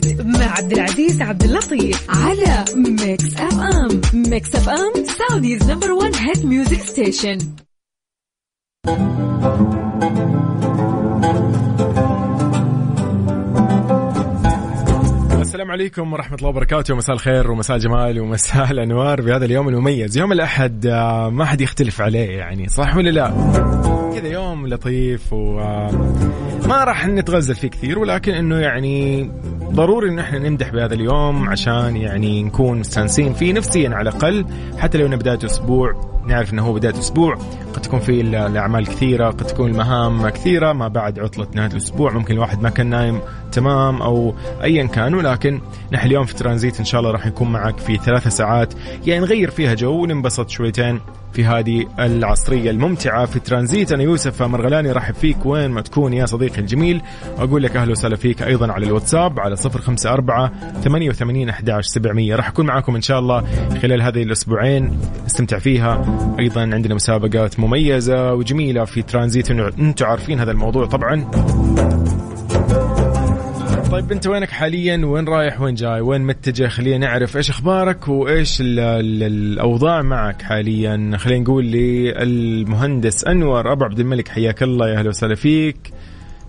ترانزيت 0.00 0.20
مع 0.26 0.58
عبد 0.58 0.72
العزيز 0.72 1.22
عبد 1.22 1.42
اللطيف 1.42 2.06
على 2.10 2.64
ميكس 2.76 3.36
اف 3.36 3.60
ام 3.60 4.00
ميكس 4.14 4.54
اف 4.54 4.68
ام 4.68 5.04
Saudi's 5.04 5.70
number 5.70 5.92
1 5.92 6.14
hit 6.16 6.44
music 6.44 6.80
station 6.80 7.38
السلام 15.40 15.70
عليكم 15.70 16.12
ورحمة 16.12 16.36
الله 16.36 16.48
وبركاته. 16.48 16.94
مساء 16.94 17.14
الخير 17.14 17.50
ومساء 17.50 17.76
الجمال 17.76 18.20
ومساء 18.20 18.70
الأنوار 18.70 19.22
بهذا 19.22 19.44
اليوم 19.44 19.68
المميز. 19.68 20.18
يوم 20.18 20.32
الأحد 20.32 20.86
آه، 20.86 21.30
ما 21.30 21.44
حد 21.44 21.60
يختلف 21.60 22.00
عليه 22.00 22.30
يعني 22.38 22.68
صح 22.68 22.96
ولا 22.96 23.10
لا؟ 23.10 23.28
كذا 24.14 24.28
يوم 24.28 24.66
لطيف 24.66 25.32
وما 25.32 26.84
راح 26.84 27.06
نتغزل 27.06 27.54
فيه 27.54 27.68
كثير 27.68 27.98
ولكن 27.98 28.34
إنه 28.34 28.56
يعني 28.58 29.30
ضروري 29.72 30.08
إن 30.08 30.18
إحنا 30.18 30.38
نمدح 30.38 30.70
بهذا 30.70 30.94
اليوم 30.94 31.48
عشان 31.48 31.96
يعني 31.96 32.42
نكون 32.42 32.78
مستانسين 32.78 33.32
فيه 33.32 33.52
نفسيا 33.52 33.90
على 33.90 34.10
الأقل. 34.10 34.44
حتى 34.78 34.98
لو 34.98 35.06
إنه 35.06 35.16
بداية 35.16 35.38
أسبوع 35.44 36.08
نعرف 36.26 36.52
إنه 36.52 36.66
هو 36.66 36.72
بداية 36.72 36.98
أسبوع 36.98 37.34
قد 37.74 37.82
تكون 37.82 38.00
في 38.00 38.20
الأعمال 38.20 38.86
كثيرة 38.86 39.30
قد 39.30 39.46
تكون 39.46 39.70
المهام 39.70 40.28
كثيرة 40.28 40.72
ما 40.72 40.88
بعد 40.88 41.18
عطلة 41.18 41.46
نهاية 41.54 41.70
الأسبوع. 41.70 42.12
ممكن 42.12 42.34
الواحد 42.34 42.62
ما 42.62 42.70
كان 42.70 42.86
نايم 42.86 43.20
تمام 43.52 44.02
أو 44.02 44.34
ايا 44.62 44.86
كان 44.86 45.14
ولكن 45.14 45.60
نحن 45.92 46.06
اليوم 46.06 46.24
في 46.24 46.34
ترانزيت 46.34 46.78
إن 46.78 46.84
شاء 46.84 47.00
الله 47.00 47.10
راح 47.10 47.26
نكون 47.26 47.52
معك 47.52 47.78
في 47.78 47.96
ثلاثة 47.96 48.30
ساعات. 48.30 48.74
يعني 49.06 49.20
نغير 49.20 49.50
فيها 49.50 49.74
جو 49.74 50.02
وننبسط 50.02 50.48
شويتين 50.48 51.00
في 51.32 51.44
هذه 51.44 51.86
العصرية 51.98 52.70
الممتعة 52.70 53.26
في 53.26 53.40
ترانزيت. 53.40 53.92
أنا 53.92 54.02
يوسف 54.02 54.42
مرغلاني 54.42 54.92
رحب 54.92 55.14
فيك 55.14 55.46
وين 55.46 55.70
ما 55.70 55.80
تكون 55.80 56.12
يا 56.12 56.26
صديقي 56.26 56.58
الجميل. 56.58 57.02
وأقول 57.38 57.62
لك 57.62 57.76
أهلا 57.76 57.90
وسهلا 57.90 58.16
فيك 58.16 58.42
أيضا 58.42 58.72
على 58.72 58.86
الواتساب 58.86 59.40
على 59.40 59.56
صفر 59.56 59.80
خمسة 59.80 60.10
أربعة 60.10 60.52
ثمانية 60.80 61.08
وثمانين 61.08 61.48
أحداش 61.48 61.86
سبعمية. 61.86 62.36
راح 62.36 62.48
أكون 62.48 62.66
معاكم 62.66 62.94
إن 62.94 63.02
شاء 63.02 63.18
الله 63.18 63.44
خلال 63.82 64.02
هذه 64.02 64.22
الأسبوعين. 64.22 64.98
نستمتع 65.24 65.58
فيها. 65.58 66.04
أيضا 66.38 66.60
عندنا 66.60 66.94
مسابقات 66.94 67.60
مميزة 67.60 68.34
وجميلة 68.34 68.84
في 68.84 69.02
ترانزيت 69.02 69.50
أنتم 69.50 70.06
عارفين 70.06 70.40
هذا 70.40 70.50
الموضوع 70.50 70.86
طبعا. 70.86 71.24
طيب 73.98 74.12
انت 74.12 74.26
وينك 74.26 74.50
حاليا؟ 74.50 75.06
وين 75.06 75.24
رايح؟ 75.24 75.60
وين 75.60 75.74
جاي؟ 75.74 76.00
وين 76.00 76.20
متجه؟ 76.20 76.68
خلينا 76.68 76.98
نعرف 76.98 77.36
إيش 77.36 77.50
أخبارك 77.50 78.08
وإيش 78.08 78.60
ال 78.60 78.80
ال 78.80 79.22
الأوضاع 79.22 80.02
معك 80.02 80.42
حاليا. 80.42 81.16
خلينا 81.16 81.44
نقول 81.44 81.64
لي 81.64 82.22
المهندس 82.22 83.24
أنور 83.24 83.72
أبو 83.72 83.84
عبد 83.84 84.00
الملك 84.00 84.28
حياك 84.28 84.62
الله 84.62 84.88
يا 84.88 84.98
أهلا 84.98 85.08
وسهلا 85.08 85.34
فيك. 85.34 85.92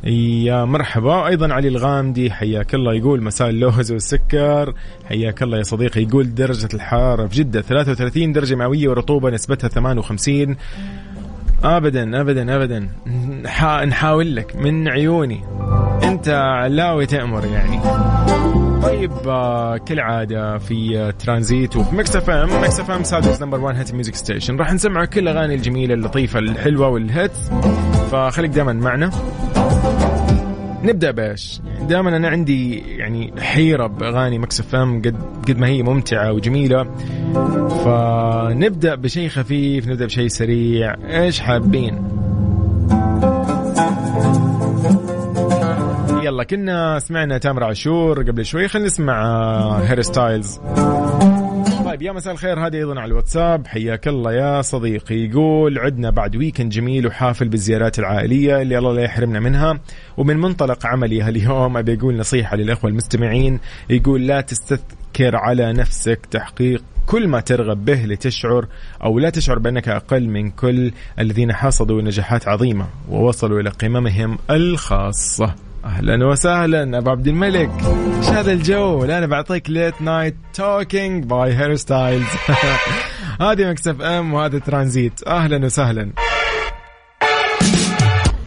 يا 0.03 0.65
مرحبا. 0.65 1.27
أيضا 1.27 1.53
علي 1.53 1.67
الغامدي 1.67 2.31
حياك 2.31 2.75
الله 2.75 2.93
يقول 2.93 3.23
مساء 3.23 3.49
اللوز 3.49 3.91
والسكر. 3.91 4.73
حياك 5.05 5.43
الله 5.43 5.57
يا 5.57 5.63
صديقي 5.63 6.01
يقول 6.01 6.35
درجة 6.35 6.69
الحرارة 6.73 7.27
في 7.27 7.35
جدة 7.35 7.61
33 7.61 8.33
درجة 8.33 8.55
مئوية 8.55 8.89
ورطوبة 8.89 9.29
نسبتها 9.29 9.67
58 9.67 10.55
ابدا 11.63 12.21
ابدا 12.21 12.55
ابدا. 12.55 12.89
نحاول 13.85 14.35
لك 14.35 14.55
من 14.55 14.87
عيوني. 14.87 15.41
انت 16.03 16.29
علاوي 16.29 17.05
تأمر 17.05 17.45
يعني. 17.45 17.79
طيب 18.83 19.11
آه 19.27 19.77
كالعادة 19.77 20.57
في 20.57 21.13
ترانزيت 21.19 21.75
وفي 21.75 21.95
ميكس 21.95 22.15
اف 22.15 22.29
ام 22.29 22.61
ميكس 22.61 22.79
اف 22.79 22.91
ام 22.91 23.03
Saudi's 23.03 23.41
number 23.41 23.59
1 23.59 23.77
hit 23.77 23.93
music 23.93 24.15
station. 24.15 24.57
راح 24.57 24.73
نسمع 24.73 25.05
كل 25.05 25.19
الاغاني 25.19 25.55
الجميلة 25.55 25.93
اللطيفة 25.93 26.39
الحلوة 26.39 26.87
وال 26.87 27.08
hits 27.08 27.49
فخليك 28.11 28.51
دائما 28.51 28.73
معنا. 28.73 29.09
نبدأ 30.83 31.11
بإيش؟ 31.11 31.61
يعني 31.65 31.87
دائما 31.87 32.17
أنا 32.17 32.27
عندي 32.29 32.77
يعني 32.79 33.33
حيرة 33.39 33.87
بأغاني 33.87 34.39
مكس 34.39 34.59
اف 34.59 34.75
ام 34.75 35.01
قد 35.01 35.15
قد 35.47 35.57
ما 35.57 35.67
هي 35.67 35.83
ممتعة 35.83 36.33
وجميلة. 36.33 36.83
فنبدأ 37.85 38.95
بشيء 38.95 39.29
خفيف 39.29 39.87
نبدأ 39.87 40.05
بشيء 40.05 40.27
سريع. 40.27 40.95
إيش 41.09 41.39
حابين؟ 41.39 42.03
يلا 46.29 46.43
كنا 46.43 46.99
سمعنا 46.99 47.37
تامر 47.37 47.63
عاشور 47.63 48.23
قبل 48.23 48.45
شوي. 48.45 48.67
خلينا 48.67 48.87
نسمع 48.87 49.77
هاري 49.77 50.01
ستايلز. 50.01 50.57
طيب 51.85 52.01
يا 52.01 52.11
مساء 52.11 52.33
الخير. 52.33 52.67
هذه 52.67 52.75
أيضا 52.75 52.99
على 52.99 53.05
الواتساب. 53.05 53.67
حياك 53.67 54.07
الله 54.07 54.33
يا 54.33 54.61
صديقي. 54.61 55.15
يقول 55.15 55.79
عدنا 55.79 56.09
بعد 56.09 56.35
weekend 56.35 56.69
جميل 56.69 57.07
وحافل 57.07 57.49
بالزيارات 57.49 57.99
العائلية 57.99 58.61
اللي 58.61 58.77
الله 58.77 58.93
لا 58.93 59.01
يحرمنا 59.01 59.39
منها. 59.39 59.79
ومن 60.17 60.37
منطلق 60.37 60.85
عملي 60.85 61.21
هاليوم 61.21 61.77
أبي 61.77 61.93
أقول 61.93 62.17
نصيحة 62.17 62.57
للإخوة 62.57 62.91
المستمعين. 62.91 63.59
يقول 63.89 64.27
لا 64.27 64.41
تستذكر 64.41 65.35
على 65.35 65.73
نفسك 65.73 66.25
تحقيق 66.31 66.83
كل 67.05 67.27
ما 67.27 67.39
ترغب 67.39 67.85
به 67.85 68.05
لتشعر 68.05 68.67
أو 69.03 69.19
لا 69.19 69.29
تشعر 69.29 69.59
بأنك 69.59 69.89
أقل 69.89 70.29
من 70.29 70.51
كل 70.51 70.91
الذين 71.19 71.53
حصدوا 71.53 72.01
نجاحات 72.01 72.47
عظيمة 72.47 72.85
ووصلوا 73.09 73.59
إلى 73.59 73.69
قممهم 73.69 74.37
الخاصة. 74.49 75.68
أهلا 75.89 76.25
وسهلا. 76.25 76.97
أبو 76.97 77.09
عبد 77.09 77.27
الملك 77.27 77.71
إيش 78.17 78.29
هذا 78.29 78.51
الجو. 78.51 79.05
لا 79.05 79.17
أنا 79.17 79.25
بعطيك 79.25 79.69
Late 79.69 80.01
Night 80.01 80.35
Talking 80.53 81.23
by 81.23 81.53
هاري 81.53 81.75
ستايلز 81.75 82.27
هذه 83.41 83.69
مكس 83.69 83.93
اف 83.93 84.01
إم 84.01 84.33
وهذا 84.33 84.59
ترانزيت. 84.59 85.27
أهلا 85.27 85.65
وسهلا. 85.65 86.01
إن 86.01 86.11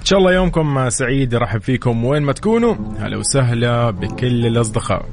شاء 0.04 0.18
الله 0.18 0.32
يومكم 0.32 0.88
سعيد. 0.88 1.34
ارحب 1.34 1.60
فيكم 1.60 2.04
وين 2.04 2.22
ما 2.22 2.32
تكونوا. 2.32 2.74
هلا 2.98 3.16
وسهلا 3.16 3.90
بكل 3.90 4.46
الأصدقاء. 4.46 5.06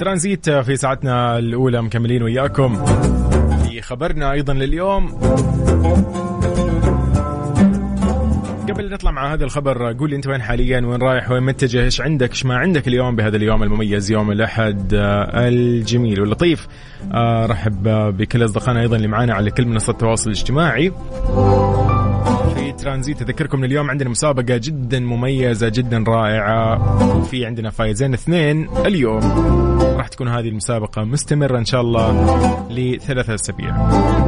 ترانزيت 0.00 0.50
في 0.50 0.76
ساعتنا 0.76 1.38
الأولى 1.38 1.82
مكملين 1.82 2.22
وياكم 2.22 2.84
في 3.62 3.82
خبرنا 3.82 4.32
أيضا 4.32 4.52
لليوم. 4.52 5.18
قبل 8.70 8.90
نطلع 8.92 9.10
مع 9.10 9.32
هذا 9.32 9.44
الخبر 9.44 9.92
قول 9.92 10.10
لي 10.10 10.16
أنت 10.16 10.26
وين 10.26 10.42
حاليا؟ 10.42 10.80
وين 10.86 11.02
رايح؟ 11.02 11.30
وين 11.30 11.42
متجه؟ 11.42 11.84
إيش 11.84 12.00
عندك؟ 12.00 12.30
إيش 12.30 12.46
ما 12.46 12.56
عندك 12.56 12.88
اليوم 12.88 13.16
بهذا 13.16 13.36
اليوم 13.36 13.62
المميز؟ 13.62 14.10
يوم 14.10 14.30
الأحد 14.30 14.94
آه، 14.94 15.48
الجميل 15.48 16.20
واللطيف. 16.20 16.68
آه، 17.14 17.46
رحب 17.46 17.82
بكل 18.16 18.44
أصدقائنا 18.44 18.80
أيضا 18.80 18.96
اللي 18.96 19.08
معانا 19.08 19.34
على 19.34 19.50
كل 19.50 19.66
منصات 19.66 19.94
التواصل 19.94 20.30
الاجتماعي. 20.30 20.92
في 22.54 22.72
ترانزيت 22.78 23.22
أذكركم 23.22 23.64
اليوم 23.64 23.90
عندنا 23.90 24.10
مسابقة 24.10 24.56
جدا 24.56 25.00
مميزة 25.00 25.68
جدا 25.68 26.04
رائعة. 26.08 27.16
وفي 27.16 27.46
عندنا 27.46 27.70
فايزين 27.70 28.14
اثنين 28.14 28.68
اليوم. 28.86 29.20
راح 29.96 30.08
تكون 30.08 30.28
هذه 30.28 30.48
المسابقة 30.48 31.04
مستمرة 31.04 31.58
إن 31.58 31.64
شاء 31.64 31.80
الله 31.80 32.68
لثلاثة 32.70 33.34
أسابيع. 33.34 34.27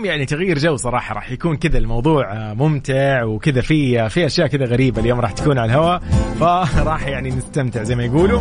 اليوم 0.00 0.12
يعني 0.12 0.26
تغيير 0.26 0.58
جو 0.58 0.76
صراحة 0.76 1.14
راح 1.14 1.30
يكون 1.30 1.56
كذا 1.56 1.78
الموضوع 1.78 2.54
ممتع 2.54 3.24
وكذا 3.24 3.60
في 3.60 4.08
في 4.08 4.26
أشياء 4.26 4.46
كذا 4.46 4.64
غريبة 4.64 5.00
اليوم 5.00 5.20
راح 5.20 5.32
تكون 5.32 5.58
على 5.58 5.72
الهواء 5.72 5.98
فراح 6.66 7.06
يعني 7.06 7.30
نستمتع 7.30 7.82
زي 7.82 7.94
ما 7.94 8.04
يقولوا. 8.04 8.40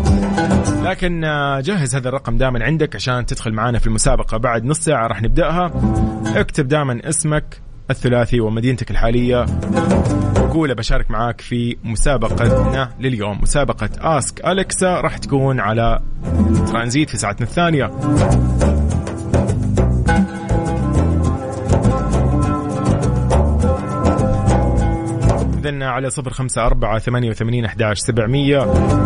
لكن 0.83 1.21
جهز 1.63 1.95
هذا 1.95 2.09
الرقم 2.09 2.37
دائما 2.37 2.63
عندك 2.63 2.95
عشان 2.95 3.25
تدخل 3.25 3.53
معنا 3.53 3.79
في 3.79 3.87
المسابقة 3.87 4.37
بعد 4.37 4.65
نص 4.65 4.79
ساعة 4.79 5.07
راح 5.07 5.21
نبدأها. 5.21 5.71
اكتب 6.35 6.67
دائما 6.67 6.99
اسمك 7.03 7.61
الثلاثي 7.89 8.39
ومدينتك 8.39 8.91
الحالية. 8.91 9.45
وقول 10.41 10.75
بشارك 10.75 11.11
معاك 11.11 11.41
في 11.41 11.77
مسابقتنا 11.83 12.89
لليوم. 12.99 13.41
مسابقة 13.41 13.89
اسك 14.17 14.45
أليكسا 14.45 15.01
راح 15.01 15.17
تكون 15.17 15.59
على 15.59 15.99
ترانزيت 16.67 17.09
في 17.09 17.17
ساعتنا 17.17 17.47
الثانية. 17.47 17.91
إذن 25.59 25.83
على 25.83 26.09
صفر 26.09 26.33
خمسة 26.33 26.65
أربعة 26.65 26.99
ثمانية 26.99 27.29
وثمانين 27.29 27.65
أحداش 27.65 27.99
سبعمية. 27.99 28.59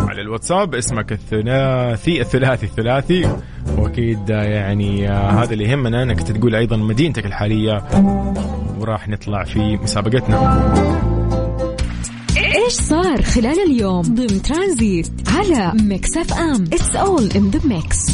على 0.08 0.20
الواتساب 0.20 0.74
اسمك 0.74 1.12
الثلاثي 1.12 2.20
الثلاثي 2.20 2.66
الثلاثي. 2.66 3.28
وأكيد 3.78 4.28
يعني 4.28 5.08
هذا 5.08 5.52
اللي 5.52 5.64
يهمنا 5.64 6.02
أنك 6.02 6.22
تقول 6.22 6.54
أيضا 6.54 6.76
مدينتك 6.76 7.26
الحالية. 7.26 7.84
وراح 8.80 9.08
نطلع 9.08 9.44
في 9.44 9.76
مسابقتنا. 9.76 10.64
إيش 12.36 12.72
صار 12.72 13.22
خلال 13.22 13.70
اليوم 13.70 14.02
ضمن 14.02 14.42
ترانزيت 14.42 15.12
على 15.28 15.72
ميكس 15.82 16.16
أف 16.16 16.32
أم؟ 16.32 16.64
It's 16.64 16.96
all 16.96 17.30
in 17.36 17.50
the 17.50 17.60
mix 17.64 18.06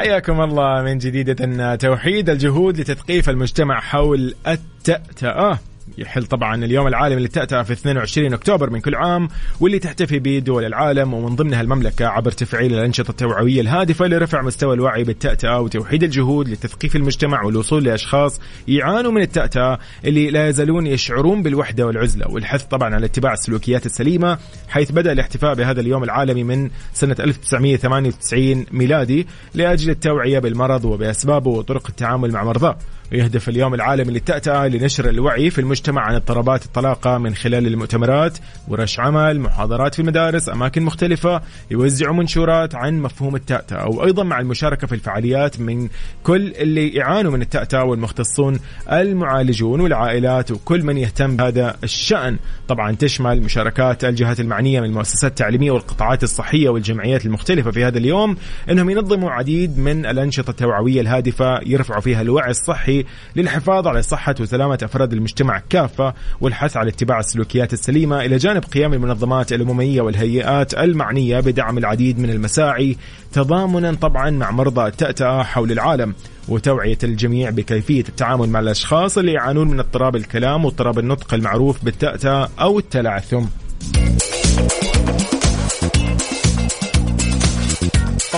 حياكم 0.00 0.40
الله 0.40 0.82
من 0.82 0.98
جديد 0.98 1.30
توحيد 1.76 2.30
الجهود 2.30 2.80
لتثقيف 2.80 3.28
المجتمع 3.28 3.80
حول 3.80 4.34
التأتأة. 4.46 5.58
يحل 5.98 6.26
طبعا 6.26 6.64
اليوم 6.64 6.86
العالمي 6.86 7.20
للتأتأة 7.20 7.62
في 7.62 7.72
22 7.72 8.32
أكتوبر 8.32 8.70
من 8.70 8.80
كل 8.80 8.94
عام 8.94 9.28
واللي 9.60 9.78
تحتفي 9.78 10.18
به 10.18 10.38
دول 10.38 10.64
العالم 10.64 11.14
ومن 11.14 11.36
ضمنها 11.36 11.60
المملكة 11.60 12.06
عبر 12.06 12.30
تفعيل 12.30 12.74
الأنشطة 12.74 13.10
التوعوية 13.10 13.60
الهادفة 13.60 14.06
لرفع 14.06 14.42
مستوى 14.42 14.74
الوعي 14.74 15.04
بالتأتأة 15.04 15.60
وتوحيد 15.60 16.02
الجهود 16.02 16.48
لتثقيف 16.48 16.96
المجتمع 16.96 17.42
والوصول 17.42 17.84
لأشخاص 17.84 18.40
يعانوا 18.68 19.12
من 19.12 19.22
التأتأة 19.22 19.78
اللي 20.04 20.30
لا 20.30 20.48
يزالون 20.48 20.86
يشعرون 20.86 21.42
بالوحدة 21.42 21.86
والعزلة. 21.86 22.28
والحث 22.28 22.64
طبعا 22.64 22.94
على 22.94 23.06
اتباع 23.06 23.32
السلوكيات 23.32 23.86
السليمة 23.86 24.38
حيث 24.68 24.90
بدأ 24.92 25.12
الاحتفاء 25.12 25.54
بهذا 25.54 25.80
اليوم 25.80 26.04
العالمي 26.04 26.44
من 26.44 26.70
سنة 26.94 27.16
1998 27.20 28.66
ميلادي 28.72 29.26
لأجل 29.54 29.90
التوعية 29.90 30.38
بالمرض 30.38 30.84
وبأسبابه 30.84 31.50
وطرق 31.50 31.86
التعامل 31.88 32.32
مع 32.32 32.44
مرضاه. 32.44 32.78
ويهدف 33.12 33.48
اليوم 33.48 33.74
العالمي 33.74 34.12
للتأتأة 34.12 34.68
لنشر 34.68 35.08
الوعي 35.08 35.50
في 35.50 35.60
المجتمع 35.60 36.02
عن 36.02 36.14
اضطرابات 36.14 36.64
الطلاقة 36.64 37.18
من 37.18 37.34
خلال 37.34 37.66
المؤتمرات 37.66 38.38
ورش 38.68 39.00
عمل 39.00 39.40
محاضرات 39.40 39.94
في 39.94 40.00
المدارس 40.00 40.48
أماكن 40.48 40.82
مختلفة 40.82 41.42
يوزعوا 41.70 42.14
منشورات 42.14 42.74
عن 42.74 43.00
مفهوم 43.00 43.36
التأتأة 43.36 43.88
وأيضا 43.88 44.22
مع 44.22 44.40
المشاركة 44.40 44.86
في 44.86 44.94
الفعاليات 44.94 45.60
من 45.60 45.88
كل 46.22 46.52
اللي 46.56 46.88
يعانوا 46.88 47.32
من 47.32 47.42
التأتأة 47.42 47.84
والمختصون 47.84 48.60
المعالجون 48.92 49.80
والعائلات 49.80 50.50
وكل 50.50 50.84
من 50.84 50.98
يهتم 50.98 51.36
بهذا 51.36 51.76
الشأن. 51.84 52.38
طبعا 52.68 52.92
تشمل 52.92 53.42
مشاركات 53.42 54.04
الجهات 54.04 54.40
المعنية 54.40 54.80
من 54.80 54.86
المؤسسات 54.86 55.30
التعليمية 55.30 55.70
والقطاعات 55.70 56.22
الصحية 56.22 56.68
والجمعيات 56.68 57.26
المختلفة 57.26 57.70
في 57.70 57.84
هذا 57.84 57.98
اليوم 57.98 58.36
أنهم 58.70 58.90
ينظموا 58.90 59.30
عديد 59.30 59.78
من 59.78 60.06
الأنشطة 60.06 60.50
التوعوية 60.50 61.00
الهادفة 61.00 61.60
يرفعوا 61.66 62.00
فيها 62.00 62.20
الوعي 62.20 62.50
الصحي 62.50 62.99
للحفاظ 63.36 63.86
على 63.86 64.02
صحة 64.02 64.34
وسلامة 64.40 64.78
أفراد 64.82 65.12
المجتمع 65.12 65.62
كافة 65.70 66.14
والحث 66.40 66.76
على 66.76 66.90
اتباع 66.90 67.18
السلوكيات 67.18 67.72
السليمة 67.72 68.24
إلى 68.24 68.36
جانب 68.36 68.64
قيام 68.64 68.94
المنظمات 68.94 69.52
الأممية 69.52 70.00
والهيئات 70.00 70.74
المعنية 70.74 71.40
بدعم 71.40 71.78
العديد 71.78 72.18
من 72.18 72.30
المساعي 72.30 72.96
تضامنا 73.32 73.94
طبعا 73.94 74.30
مع 74.30 74.50
مرضى 74.50 74.86
التأتأة 74.86 75.42
حول 75.42 75.72
العالم 75.72 76.14
وتوعية 76.48 76.98
الجميع 77.04 77.50
بكيفية 77.50 78.04
التعامل 78.08 78.48
مع 78.48 78.60
الأشخاص 78.60 79.18
اللي 79.18 79.32
يعانون 79.32 79.68
من 79.68 79.78
اضطراب 79.78 80.16
الكلام 80.16 80.64
واضطراب 80.64 80.98
النطق 80.98 81.34
المعروف 81.34 81.84
بالتأتأة 81.84 82.48
أو 82.60 82.78
التلعثم. 82.78 83.44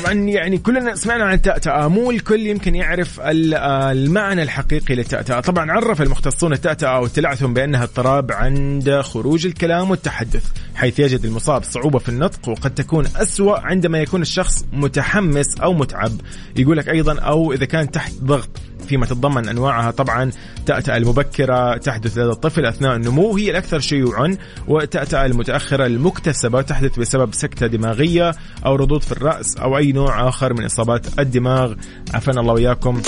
طبعا 0.03 0.13
يعني 0.15 0.59
كلنا 0.59 0.95
سمعنا 0.95 1.25
عن 1.25 1.35
التأتأة 1.35 1.89
مو 1.89 2.11
الكل 2.11 2.47
يمكن 2.47 2.75
يعرف 2.75 3.21
المعنى 3.25 4.43
الحقيقي 4.43 4.95
للتأتأة 4.95 5.41
طبعا 5.41 5.73
عرف 5.73 6.03
المختصون 6.03 6.53
التأتأة 6.53 7.01
والتلعثم 7.01 7.53
بأنها 7.53 7.83
اضطراب 7.83 8.33
عند 8.33 9.01
خروج 9.01 9.47
الكلام 9.47 9.91
والتحدث. 9.91 10.45
حيث 10.75 10.99
يجد 10.99 11.25
المصاب 11.25 11.65
صعوبة 11.65 11.99
في 11.99 12.09
النطق 12.09 12.49
وقد 12.49 12.75
تكون 12.75 13.07
أسوأ 13.17 13.59
عندما 13.59 13.99
يكون 13.99 14.23
الشخص 14.23 14.65
متحمس 14.73 15.61
أو 15.61 15.73
متعب. 15.73 16.13
يقول 16.57 16.77
لك 16.77 16.89
أيضا 16.89 17.19
أو 17.19 17.53
إذا 17.53 17.65
كان 17.65 17.91
تحت 17.91 18.13
ضغط 18.23 18.51
فيما 18.89 19.07
تتضمن 19.07 19.49
أنواعها 19.49 19.91
طبعا 19.91 20.31
تأتأة 20.67 20.97
المبكرة 20.97 21.77
تحدث 21.77 22.19
لدى 22.19 22.31
الطفل 22.31 22.67
أثناء 22.67 22.97
النمو 22.97 23.37
هي 23.37 23.51
الأكثر 23.51 23.79
شيوعا 23.79 24.37
وتأتأة 24.69 25.27
المتأخرة 25.27 25.87
المكتسبة 25.87 26.63
تحدث 26.63 26.99
بسبب 26.99 27.35
سكتة 27.35 27.67
دماغية 27.67 28.33
أو 28.67 28.75
ردود 28.75 29.03
في 29.03 29.13
الرأس 29.13 29.57
أو 29.57 29.77
أي 29.77 29.93
نوع 29.93 30.29
آخر 30.29 30.55
من 30.55 30.65
إصابات 30.65 31.19
الدماغ. 31.19 31.75
عافانا 32.15 32.41
الله 32.41 32.53
وياكم 32.53 33.03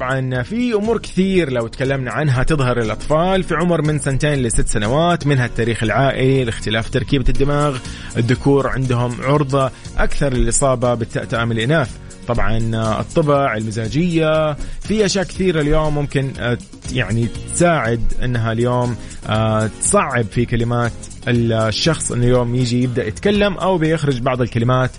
طبعا 0.00 0.42
في 0.42 0.74
أمور 0.74 0.98
كثير 0.98 1.52
لو 1.52 1.66
تكلمنا 1.66 2.10
عنها 2.10 2.42
تظهر 2.42 2.80
الأطفال 2.80 3.42
في 3.42 3.54
عمر 3.54 3.82
من 3.82 3.98
سنتين 3.98 4.42
لست 4.42 4.68
سنوات 4.68 5.26
منها 5.26 5.46
التاريخ 5.46 5.82
العائلي 5.82 6.42
الاختلاف 6.42 6.90
تركيبة 6.90 7.24
الدماغ 7.28 7.78
الذكور 8.16 8.66
عندهم 8.66 9.16
عرضة 9.22 9.70
أكثر 9.98 10.32
للإصابة 10.32 10.94
بالتأتأة 10.94 11.44
من 11.44 11.52
الإناث. 11.52 11.90
طبعا 12.28 12.58
الطبع 13.00 13.56
المزاجية 13.56 14.52
في 14.80 15.04
أشياء 15.04 15.24
كثيرة 15.24 15.60
اليوم 15.60 15.94
ممكن 15.94 16.32
آه، 16.38 16.58
يعني 16.92 17.28
تساعد 17.54 18.12
إنها 18.24 18.52
اليوم 18.52 18.96
آه، 19.28 19.70
تصعب 19.82 20.24
في 20.24 20.44
كلمات 20.44 20.92
الشخص 21.28 22.12
إنه 22.12 22.24
اليوم 22.24 22.54
يجي 22.54 22.82
يبدأ 22.82 23.06
يتكلم 23.06 23.54
أو 23.54 23.78
بيخرج 23.78 24.20
بعض 24.20 24.40
الكلمات 24.40 24.90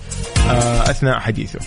آه، 0.50 0.82
أثناء 0.82 1.20
حديثه. 1.20 1.60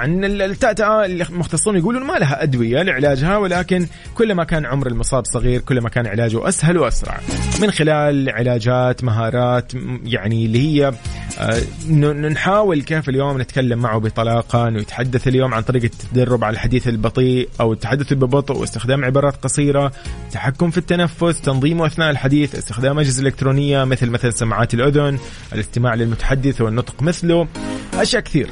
طبعا 0.00 0.26
التأتأة 0.26 1.04
المختصون 1.04 1.76
يقولون 1.76 2.02
ما 2.02 2.12
لها 2.12 2.42
أدوية 2.42 2.82
لعلاجها 2.82 3.36
ولكن 3.36 3.86
كلما 4.14 4.44
كان 4.44 4.66
عمر 4.66 4.86
المصاب 4.86 5.24
صغير 5.26 5.60
كلما 5.60 5.88
كان 5.88 6.06
علاجه 6.06 6.48
أسهل 6.48 6.78
وأسرع. 6.78 7.20
من 7.60 7.70
خلال 7.70 8.30
علاجات 8.30 9.04
مهارات 9.04 9.72
يعني 10.04 10.46
اللي 10.46 10.58
هي 10.58 10.92
آه، 11.38 12.12
نحاول 12.12 12.82
كيف 12.82 13.08
اليوم 13.08 13.40
نتكلم 13.40 13.78
معه 13.78 13.98
بطلاقة 13.98 14.68
إنه 14.68 14.80
يتحدث 14.80 15.28
اليوم 15.28 15.54
عن 15.54 15.62
طريقة 15.62 15.84
التدرب 15.84 16.44
على 16.44 16.54
الحديث 16.54 16.88
البطيء 16.88 17.48
أو 17.60 17.72
التحدث 17.72 18.12
ببطء 18.12 18.56
واستخدام 18.56 19.04
عبارات 19.04 19.36
قصيرة 19.36 19.92
تحكم 20.32 20.70
في 20.70 20.78
التنفس 20.78 21.40
تنظيمه 21.40 21.86
أثناء 21.86 22.10
الحديث 22.10 22.54
استخدام 22.54 22.98
أجهزة 22.98 23.22
إلكترونية 23.22 23.84
مثل 23.84 24.10
مثل 24.10 24.32
سماعات 24.32 24.74
الأذن 24.74 25.18
الاستماع 25.52 25.94
للمتحدث 25.94 26.60
والنطق 26.60 27.02
مثله. 27.02 27.48
أشياء 27.94 28.22
كثير. 28.22 28.50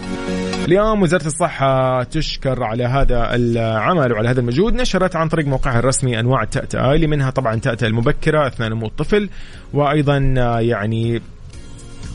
اليوم 0.68 1.02
وزارة 1.02 1.26
الصحة 1.26 2.02
تشكر 2.02 2.62
على 2.62 2.84
هذا 2.84 3.34
العمل 3.34 4.12
وعلى 4.12 4.28
هذا 4.28 4.40
المجهود. 4.40 4.74
نشرت 4.74 5.16
عن 5.16 5.28
طريق 5.28 5.46
موقعها 5.46 5.78
الرسمي 5.78 6.20
أنواع 6.20 6.42
التأتأة. 6.42 6.94
اللي 6.94 7.06
منها 7.06 7.30
طبعا 7.30 7.56
تأتأة 7.56 7.86
المبكرة 7.88 8.46
أثناء 8.46 8.68
نمو 8.68 8.86
الطفل 8.86 9.28
وأيضا 9.72 10.16
يعني 10.60 11.22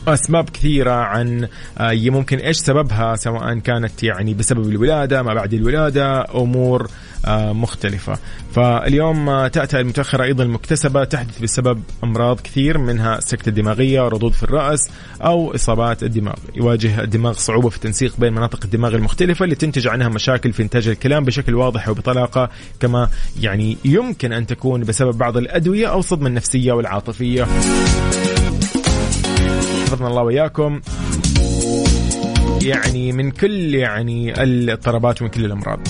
أسباب 0.08 0.50
كثيرة 0.50 0.92
عن 0.92 1.48
آه، 1.78 1.92
ممكن 1.94 2.38
إيش 2.38 2.56
سببها 2.56 3.16
سواء 3.16 3.58
كانت 3.58 4.02
يعني 4.02 4.34
بسبب 4.34 4.68
الولادة 4.68 5.22
ما 5.22 5.34
بعد 5.34 5.54
الولادة 5.54 6.24
أمور 6.34 6.82
آه، 6.82 6.88
مختلفة. 7.28 8.18
فاليوم 8.54 9.28
آه، 9.28 9.48
تأتأ 9.48 9.80
المتأخرة 9.80 10.24
أيضا 10.24 10.44
المكتسبة 10.44 11.04
تحدث 11.04 11.38
بسبب 11.38 11.82
أمراض 12.04 12.40
كثير 12.40 12.78
منها 12.78 13.18
السكتة 13.18 13.48
الدماغية 13.48 14.00
ردود 14.00 14.32
في 14.32 14.42
الرأس 14.42 14.90
أو 15.20 15.54
إصابات 15.54 16.02
الدماغ. 16.02 16.34
يواجه 16.54 17.02
الدماغ 17.02 17.32
صعوبة 17.32 17.68
في 17.68 17.76
التنسيق 17.76 18.14
بين 18.18 18.32
مناطق 18.32 18.60
الدماغ 18.64 18.94
المختلفة 18.94 19.44
اللي 19.44 19.54
تنتج 19.54 19.88
عنها 19.88 20.08
مشاكل 20.08 20.52
في 20.52 20.62
إنتاج 20.62 20.88
الكلام 20.88 21.24
بشكل 21.24 21.54
واضح 21.54 21.88
وبطلاقة 21.88 22.50
كما 22.80 23.08
يعني 23.40 23.76
يمكن 23.84 24.32
أن 24.32 24.46
تكون 24.46 24.80
بسبب 24.80 25.18
بعض 25.18 25.36
الأدوية 25.36 25.86
أو 25.86 25.98
الصدمة 25.98 26.28
النفسية 26.28 26.72
والعاطفية. 26.72 27.44
حفظنا 29.84 30.08
الله 30.08 30.22
وياكم 30.22 30.80
يعني 32.62 33.12
من 33.12 33.30
كل 33.30 33.74
يعني 33.74 34.42
الاضطرابات 34.42 35.22
ومن 35.22 35.30
كل 35.30 35.44
الأمراض. 35.44 35.80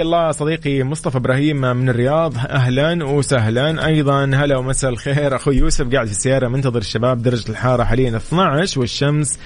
حي 0.00 0.04
الله 0.04 0.32
صديقي 0.32 0.82
مصطفى 0.82 1.16
إبراهيم 1.16 1.60
من 1.60 1.88
الرياض. 1.88 2.38
أهلا 2.38 3.04
وسهلا. 3.04 3.86
أيضا 3.86 4.24
هلا 4.24 4.56
ومساء 4.56 4.90
الخير. 4.90 5.36
أخوي 5.36 5.56
يوسف 5.56 5.92
قاعد 5.92 6.06
في 6.06 6.12
السيارة. 6.12 6.48
منتظر 6.48 6.78
الشباب 6.78 7.22
درجة 7.22 7.50
الحراره 7.50 7.84
حاليا 7.84 8.16
12 8.16 8.80
والشمس 8.80 9.38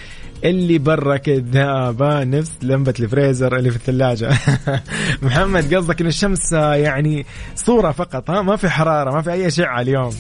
اللي 0.44 0.78
برا 0.78 1.16
كذابة 1.16 2.24
نفس 2.24 2.52
لمبة 2.62 2.94
الفريزر 3.00 3.56
اللي 3.56 3.70
في 3.70 3.76
الثلاجة. 3.76 4.30
محمد 5.22 5.74
قصدك 5.74 6.00
إن 6.00 6.06
الشمس 6.06 6.52
يعني 6.52 7.26
صورة 7.54 7.90
فقط 7.90 8.30
ها؟ 8.30 8.42
ما 8.42 8.56
في 8.56 8.68
حرارة 8.68 9.10
ما 9.10 9.22
في 9.22 9.32
أي 9.32 9.46
أشعة 9.46 9.80
اليوم. 9.80 10.12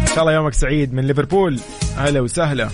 إن 0.00 0.06
شاء 0.06 0.20
الله 0.20 0.32
يومك 0.32 0.54
سعيد. 0.54 0.94
من 0.94 1.06
ليفربول 1.06 1.60
أهلا 1.98 2.20
وسهلا. 2.20 2.68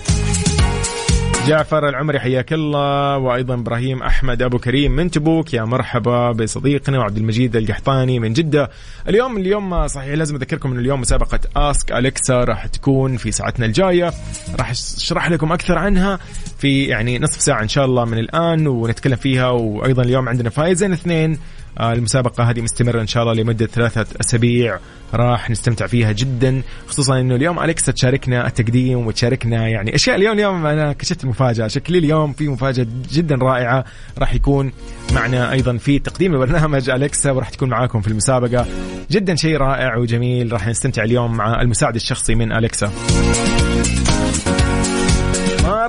جعفر 1.47 1.89
العمري 1.89 2.19
حياك 2.19 2.53
الله. 2.53 3.17
وأيضا 3.17 3.53
إبراهيم 3.53 4.03
أحمد 4.03 4.41
أبو 4.41 4.57
كريم 4.57 4.91
من 4.91 5.11
تبوك. 5.11 5.53
يا 5.53 5.63
مرحبا 5.63 6.31
بصديقنا 6.31 6.99
وعبد 6.99 7.17
المجيد 7.17 7.55
القحطاني 7.55 8.19
من 8.19 8.33
جدة. 8.33 8.69
اليوم 9.09 9.37
اليوم 9.37 9.87
صحيح 9.87 10.13
لازم 10.13 10.35
أذكركم 10.35 10.71
ان 10.71 10.79
اليوم 10.79 11.01
مسابقة 11.01 11.39
اسك 11.55 11.91
اليكسا 11.91 12.43
راح 12.43 12.67
تكون 12.67 13.17
في 13.17 13.31
ساعتنا 13.31 13.65
الجاية. 13.65 14.13
راح 14.59 14.69
أشرح 14.69 15.31
لكم 15.31 15.51
أكثر 15.51 15.77
عنها 15.77 16.19
في 16.59 16.83
يعني 16.83 17.19
نصف 17.19 17.41
ساعة 17.41 17.61
إن 17.61 17.67
شاء 17.67 17.85
الله 17.85 18.05
من 18.05 18.17
الآن 18.17 18.67
ونتكلم 18.67 19.15
فيها. 19.15 19.49
وأيضا 19.49 20.03
اليوم 20.03 20.29
عندنا 20.29 20.49
فائزين 20.49 20.93
اثنين 20.93 21.39
المسابقة 21.79 22.43
هذه 22.43 22.61
مستمرة 22.61 23.01
إن 23.01 23.07
شاء 23.07 23.23
الله 23.23 23.33
لمدة 23.33 23.65
ثلاثة 23.65 24.05
أسابيع. 24.21 24.79
راح 25.13 25.49
نستمتع 25.49 25.87
فيها 25.87 26.11
جدا 26.11 26.61
خصوصا 26.87 27.19
إنه 27.19 27.35
اليوم 27.35 27.59
اليكسا 27.59 27.91
تشاركنا 27.91 28.47
التقديم 28.47 29.07
وتشاركنا 29.07 29.67
يعني 29.67 29.95
أشياء. 29.95 30.15
اليوم 30.15 30.33
اليوم 30.33 30.65
أنا 30.65 30.93
كشفت 30.93 31.23
المفاجاه 31.23 31.67
شكلي 31.67 31.97
اليوم 31.97 32.33
في 32.33 32.47
مفاجأة 32.47 32.87
جدا 33.11 33.35
رائعة 33.35 33.85
راح 34.17 34.33
يكون 34.33 34.71
معنا 35.13 35.51
أيضا 35.51 35.77
في 35.77 35.99
تقديم 35.99 36.33
البرنامج 36.33 36.89
أليكسا 36.89 37.31
وراح 37.31 37.49
تكون 37.49 37.69
معاكم 37.69 38.01
في 38.01 38.07
المسابقة. 38.07 38.65
جدا 39.11 39.35
شيء 39.35 39.57
رائع 39.57 39.97
وجميل. 39.97 40.53
راح 40.53 40.67
نستمتع 40.67 41.03
اليوم 41.03 41.37
مع 41.37 41.61
المساعد 41.61 41.95
الشخصي 41.95 42.35
من 42.35 42.51
أليكسا. 42.51 42.91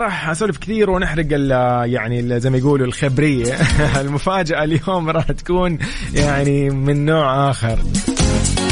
راح 0.09 0.31
أسولف 0.31 0.59
كثير 0.59 0.91
ونحرق 0.91 1.27
يعني 1.85 2.41
زي 2.41 2.51
ما 2.51 2.59
يقولوا 2.59 2.87
الخبرية. 2.87 3.55
المفاجأة 4.01 4.65
اليوم 4.65 5.11
راح 5.11 5.25
تكون 5.25 5.79
يعني 6.15 6.71
من 6.71 7.05
نوع 7.05 7.51
آخر. 7.51 7.79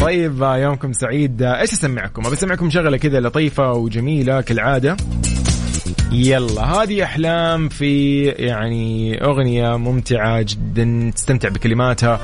طيب 0.00 0.42
يومكم 0.42 0.92
سعيد. 0.92 1.42
إيش 1.42 1.72
أسمعكم؟ 1.72 2.26
أبي 2.26 2.34
أسمعكم 2.34 2.70
شغلة 2.70 2.96
كذا 2.96 3.20
لطيفة 3.20 3.72
وجميلة 3.72 4.40
كالعادة. 4.40 4.96
يلا 6.12 6.64
هذه 6.64 7.04
أحلام 7.04 7.68
في 7.68 8.24
يعني 8.24 9.24
أغنية 9.24 9.76
ممتعة 9.76 10.42
جدا 10.48 11.10
تستمتع 11.14 11.48
بكلماتها. 11.48 12.20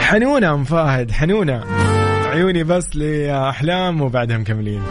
حنونة 0.00 0.54
أم 0.54 0.64
فهد 0.64 1.10
حنونة. 1.10 1.64
عيوني 2.26 2.64
بس 2.64 2.96
لأحلام 2.96 4.00
وبعدها 4.00 4.38
مكملين. 4.38 4.82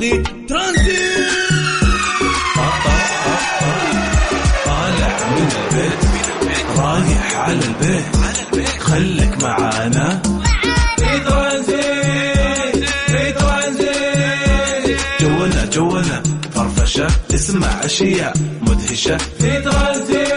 بتوقيت 0.00 0.26
ترانزيت. 0.48 1.30
طالع 4.66 5.18
من 5.30 5.48
البيت 5.52 6.00
رايح 6.78 7.36
على 7.36 7.54
البيت 7.54 8.68
خليك 8.80 9.42
معانا. 9.42 10.22
في 10.98 11.18
ترانزيت 11.20 12.84
في 13.06 13.32
ترانزيت 13.32 15.00
جولنا 15.74 16.22
فرفشة 16.54 17.06
اسمع 17.34 17.84
أشياء 17.84 18.32
مدهشة. 18.62 19.16
في 19.18 19.60
ترانزيت 19.60 20.29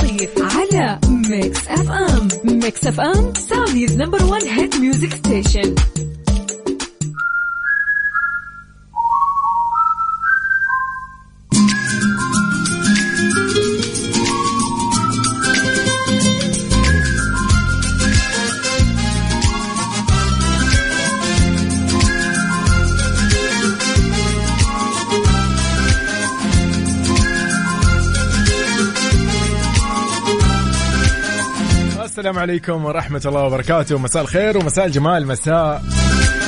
العزيز 0.00 0.28
عبد 0.38 0.38
اللطيف 0.38 0.56
على 0.56 0.98
ميكس 1.08 1.68
اف 1.68 1.90
ام 1.90 2.28
ميكس 2.44 2.86
اف 2.86 3.00
ام 3.00 3.32
Saudi's 3.48 3.96
number 3.96 4.24
1 4.24 4.44
hit 4.44 4.76
music 4.76 5.14
station 5.14 5.74
السلام 32.22 32.38
عليكم 32.38 32.84
ورحمة 32.84 33.22
الله 33.26 33.42
وبركاته. 33.42 33.98
مساء 33.98 34.22
الخير 34.22 34.58
ومساء 34.58 34.86
الجمال. 34.86 35.26
مساء 35.26 35.82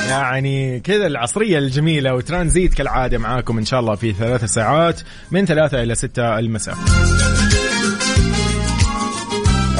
يعني 0.09 0.79
كذا 0.79 1.07
العصرية 1.07 1.57
الجميلة 1.57 2.13
وترانزيت 2.13 2.73
كالعادة 2.73 3.17
معاكم 3.17 3.57
إن 3.57 3.65
شاء 3.65 3.79
الله 3.79 3.95
في 3.95 4.13
ثلاث 4.13 4.43
ساعات 4.43 5.01
من 5.31 5.45
ثلاثة 5.45 5.83
إلى 5.83 5.95
ستة 5.95 6.39
المساء. 6.39 6.75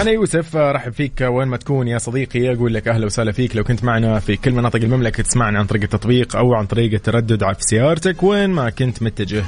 أنا 0.02 0.12
يوسف 0.12 0.56
رحب 0.56 0.94
فيك 0.94 1.22
وين 1.22 1.48
ما 1.48 1.58
تكون 1.58 1.88
يا 1.88 1.98
صديقي. 1.98 2.54
أقول 2.54 2.74
لك 2.74 2.88
أهلا 2.88 3.06
وسهلا 3.06 3.32
فيك. 3.32 3.56
لو 3.56 3.64
كنت 3.64 3.84
معنا 3.84 4.20
في 4.20 4.36
كل 4.38 4.52
مناطق 4.52 4.80
المملكة 4.84 5.24
تسمعنا 5.24 5.60
عن 5.60 5.66
طريق 5.66 5.84
التطبيق 5.84 6.36
أو 6.36 6.54
عن 6.54 6.66
طريق 6.66 6.94
التردد 6.94 7.40
في 7.40 7.64
سيارتك 7.64 8.24
وين 8.24 8.50
ما 8.50 8.70
كنت 8.70 9.04
متجه. 9.04 9.44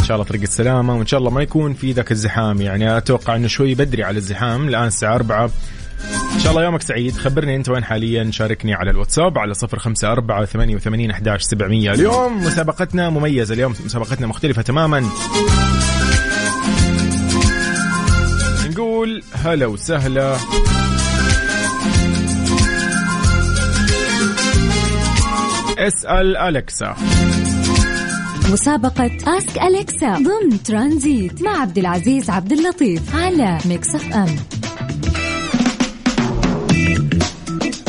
إن 0.00 0.04
شاء 0.04 0.14
الله 0.16 0.26
طريق 0.26 0.42
السلامة 0.42 0.96
وإن 0.96 1.06
شاء 1.06 1.20
الله 1.20 1.30
ما 1.30 1.42
يكون 1.42 1.74
في 1.74 1.92
ذاك 1.92 2.12
الزحام. 2.12 2.62
يعني 2.62 2.96
أتوقع 2.96 3.36
أنه 3.36 3.46
شوي 3.46 3.74
بدري 3.74 4.04
على 4.04 4.16
الزحام. 4.16 4.68
الآن 4.68 4.86
الساعة 4.86 5.14
4 5.14 5.50
إن 6.34 6.40
شاء 6.40 6.52
الله 6.52 6.64
يومك 6.64 6.82
سعيد. 6.82 7.16
خبرني 7.16 7.56
أنت 7.56 7.68
وين 7.68 7.84
حاليا. 7.84 8.30
شاركني 8.30 8.74
على 8.74 8.90
الواتساب 8.90 9.38
على 9.38 9.54
صفر 9.54 9.78
خمسة 9.78 10.12
أربعة 10.12 10.44
ثمانية 10.44 10.74
وثمانين 10.74 11.10
أحداش 11.10 11.42
سبعمية. 11.42 11.90
اليوم 11.90 12.44
مسابقتنا 12.44 13.10
مميزة. 13.10 13.54
اليوم 13.54 13.74
مسابقتنا 13.84 14.26
مختلفة 14.26 14.62
تماما. 14.62 15.08
نقول 18.70 19.22
هلا 19.32 19.66
وسهلا. 19.66 20.36
اسأل 25.78 26.36
أليكسا. 26.36 26.96
مسابقة 28.52 29.10
Ask 29.26 29.58
اليكسا 29.58 30.14
ضمن 30.14 30.62
ترانزيت 30.62 31.42
مع 31.42 31.60
عبد 31.60 31.78
العزيز 31.78 32.30
عبد 32.30 32.52
اللطيف 32.52 33.16
على 33.16 33.58
ميكس 33.64 33.94
اف 33.94 34.14
ام 34.14 34.36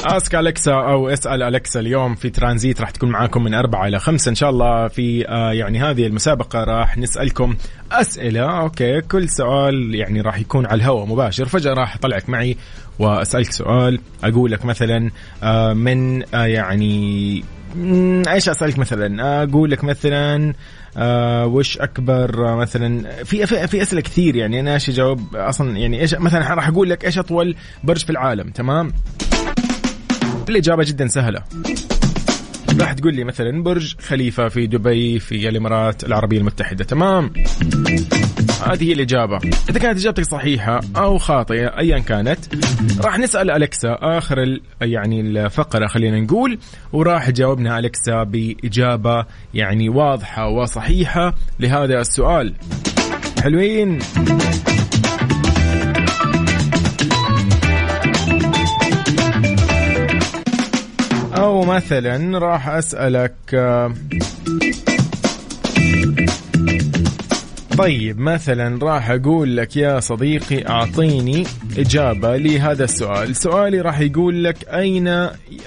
آسك 0.07 0.35
أليكسا 0.35 0.73
أو 0.73 1.09
اسأل 1.09 1.43
أليكسا 1.43 1.79
اليوم 1.79 2.15
في 2.15 2.29
ترانزيت 2.29 2.81
راح 2.81 2.89
تكون 2.89 3.09
معاكم 3.09 3.43
من 3.43 3.53
أربعة 3.53 3.87
إلى 3.87 3.99
خمسة. 3.99 4.29
إن 4.29 4.35
شاء 4.35 4.49
الله 4.49 4.87
في 4.87 5.27
آه 5.29 5.51
يعني 5.51 5.79
هذه 5.79 6.07
المسابقة 6.07 6.63
راح 6.63 6.97
نسألكم 6.97 7.55
أسئلة. 7.91 8.59
أوكي 8.61 9.01
كل 9.01 9.29
سؤال 9.29 9.95
يعني 9.95 10.21
راح 10.21 10.39
يكون 10.39 10.65
على 10.65 10.75
الهواء 10.75 11.05
مباشر. 11.05 11.45
فجأة 11.45 11.73
راح 11.73 11.95
أطلعك 11.95 12.29
معي 12.29 12.57
وأسألك 12.99 13.51
سؤال. 13.51 13.99
أقول 14.23 14.51
لك 14.51 14.65
مثلا 14.65 15.11
آه 15.43 15.73
من 15.73 16.23
آه 16.35 16.45
يعني 16.45 17.43
إيش 18.27 18.49
أسألك 18.49 18.79
مثلا؟ 18.79 19.43
أقول 19.43 19.71
لك 19.71 19.83
مثلا 19.83 20.53
آه 20.97 21.45
وش 21.45 21.77
أكبر 21.77 22.55
مثلا 22.55 23.23
في 23.23 23.45
في 23.67 23.81
أسئلة 23.81 24.01
كثير 24.01 24.35
يعني 24.35 24.59
أنا 24.59 24.73
إيش 24.73 24.89
أجاوب؟ 24.89 25.35
أصلا 25.35 25.77
يعني 25.77 26.01
إيش 26.01 26.15
مثلا 26.15 26.53
راح 26.53 26.67
أقول 26.67 26.89
لك 26.89 27.05
إيش 27.05 27.17
أطول 27.17 27.55
برج 27.83 28.05
في 28.05 28.09
العالم 28.09 28.49
تمام؟ 28.49 28.93
الإجابة 30.49 30.83
جدا 30.83 31.07
سهلة. 31.07 31.43
راح 32.79 32.93
تقول 32.93 33.15
لي 33.15 33.23
مثلا 33.23 33.63
برج 33.63 33.95
خليفة 33.99 34.47
في 34.47 34.67
دبي 34.67 35.19
في 35.19 35.49
الإمارات 35.49 36.03
العربية 36.03 36.37
المتحدة. 36.37 36.83
تمام. 36.83 37.33
هذه 38.65 38.83
هي 38.83 38.93
الإجابة. 38.93 39.39
إذا 39.69 39.79
كانت 39.79 39.99
إجابتك 39.99 40.23
صحيحة 40.23 40.79
أو 40.97 41.17
خاطئة 41.17 41.79
أيا 41.79 41.99
كانت 41.99 42.39
راح 43.05 43.19
نسأل 43.19 43.51
أليكسا 43.51 43.97
آخر 44.01 44.59
يعني 44.81 45.21
الفقرة 45.21 45.87
خلينا 45.87 46.19
نقول 46.19 46.59
وراح 46.93 47.29
تجاوبنا 47.29 47.79
أليكسا 47.79 48.23
بإجابة 48.23 49.25
يعني 49.53 49.89
واضحة 49.89 50.47
وصحيحة 50.47 51.33
لهذا 51.59 52.01
السؤال. 52.01 52.53
حلوين. 53.43 53.99
أو 61.37 61.63
مثلا 61.65 62.39
راح 62.39 62.67
أسألك 62.69 63.33
طيب 67.77 68.19
مثلا 68.19 68.79
راح 68.85 69.09
أقول 69.09 69.57
لك 69.57 69.77
يا 69.77 69.99
صديقي 69.99 70.67
أعطيني 70.69 71.43
إجابة 71.77 72.37
لهذا 72.37 72.83
السؤال. 72.83 73.35
سؤالي 73.35 73.81
راح 73.81 73.99
يقول 73.99 74.43
لك 74.43 74.57
أين 74.69 75.07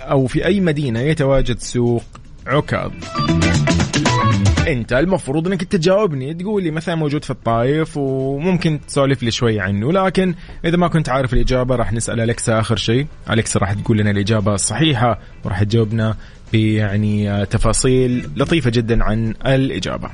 أو 0.00 0.26
في 0.26 0.46
أي 0.46 0.60
مدينة 0.60 1.00
يتواجد 1.00 1.58
سوق 1.58 2.02
عكاظ؟ 2.46 2.90
انت 4.68 4.92
المفروض 4.92 5.46
انك 5.46 5.64
تجاوبني 5.64 6.34
تقول 6.34 6.62
لي 6.62 6.70
مثلا 6.70 6.94
موجود 6.94 7.24
في 7.24 7.30
الطايف 7.30 7.96
وممكن 7.96 8.80
تسولف 8.88 9.22
لي 9.22 9.30
شوي 9.30 9.60
عنه 9.60 9.92
لكن 9.92 10.34
إذا 10.64 10.76
ما 10.76 10.88
كنت 10.88 11.08
عارف 11.08 11.32
الإجابة 11.34 11.76
راح 11.76 11.92
نسأل 11.92 12.20
الكسا 12.20 12.60
آخر 12.60 12.76
شيء. 12.76 13.06
الكسا 13.30 13.60
راح 13.60 13.72
تقول 13.72 13.98
لنا 13.98 14.10
الإجابة 14.10 14.54
الصحيحة 14.54 15.18
وراح 15.44 15.62
تجاوبنا 15.62 16.16
بيعني 16.52 17.46
تفاصيل 17.46 18.30
لطيفة 18.36 18.70
جدا 18.70 19.04
عن 19.04 19.34
الإجابة. 19.46 20.10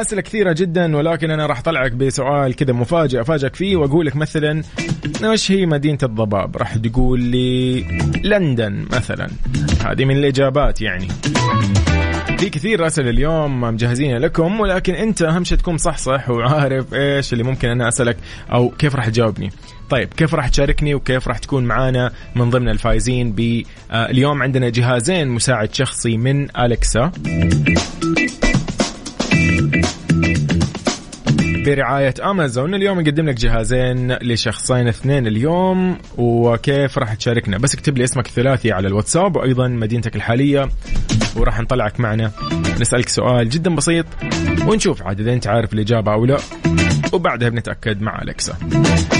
أسئلة 0.00 0.22
كثيرة 0.22 0.52
جدا 0.52 0.96
ولكن 0.96 1.30
أنا 1.30 1.46
راح 1.46 1.58
أطلعك 1.58 1.92
بسؤال 1.92 2.56
كذا 2.56 2.72
مفاجئ 2.72 3.20
أفاجئك 3.20 3.56
فيه 3.56 3.76
وأقول 3.76 4.06
لك 4.06 4.16
مثلا 4.16 4.62
وش 5.24 5.52
هي 5.52 5.66
مدينة 5.66 5.98
الضباب؟ 6.02 6.56
راح 6.56 6.76
تقول 6.76 7.20
لي 7.20 7.80
لندن 8.24 8.86
مثلا. 8.92 9.28
هذه 9.86 10.04
من 10.04 10.16
الإجابات 10.16 10.80
يعني. 10.80 11.08
في 12.38 12.50
كثير 12.50 12.86
أسئلة 12.86 13.10
اليوم 13.10 13.60
مجهزينها 13.60 14.18
لكم 14.18 14.60
ولكن 14.60 14.94
أنت 14.94 15.22
أهم 15.22 15.44
شيء 15.44 15.58
تكون 15.58 15.76
صح 15.78 15.98
صح 15.98 16.30
وعارف 16.30 16.94
إيش 16.94 17.32
اللي 17.32 17.44
ممكن 17.44 17.68
أنا 17.68 17.88
أسألك 17.88 18.16
أو 18.52 18.68
كيف 18.68 18.96
راح 18.96 19.08
تجاوبني. 19.08 19.50
طيب 19.90 20.08
كيف 20.08 20.34
راح 20.34 20.48
تشاركني 20.48 20.94
وكيف 20.94 21.28
راح 21.28 21.38
تكون 21.38 21.64
معانا 21.64 22.12
من 22.36 22.50
ضمن 22.50 22.68
الفايزين 22.68 23.32
ب 23.32 23.62
اليوم 23.92 24.42
عندنا 24.42 24.68
جهازين 24.68 25.28
مساعد 25.28 25.74
شخصي 25.74 26.16
من 26.16 26.56
الكسا 26.56 27.12
برعاية 31.68 32.14
أمازون 32.30 32.74
اليوم 32.74 33.00
نقدم 33.00 33.28
لك 33.28 33.34
جهازين 33.34 34.12
لشخصين 34.12 34.88
اثنين 34.88 35.26
اليوم 35.26 35.98
وكيف 36.18 36.98
راح 36.98 37.14
تشاركنا؟ 37.14 37.58
بس 37.58 37.74
اكتب 37.74 37.98
لي 37.98 38.04
اسمك 38.04 38.26
الثلاثي 38.26 38.72
على 38.72 38.88
الواتساب 38.88 39.36
وأيضا 39.36 39.68
مدينتك 39.68 40.16
الحالية 40.16 40.68
وراح 41.36 41.60
نطلعك 41.60 42.00
معنا. 42.00 42.30
نسألك 42.80 43.08
سؤال 43.08 43.48
جدا 43.48 43.74
بسيط 43.74 44.06
ونشوف 44.66 45.02
عاد 45.02 45.20
إذا 45.20 45.32
أنت 45.32 45.46
عارف 45.46 45.72
الإجابة 45.72 46.12
أو 46.12 46.24
لا 46.24 46.38
وبعدها 47.12 47.48
بنتأكد 47.48 48.02
مع 48.02 48.22
أليكسا. 48.22 48.54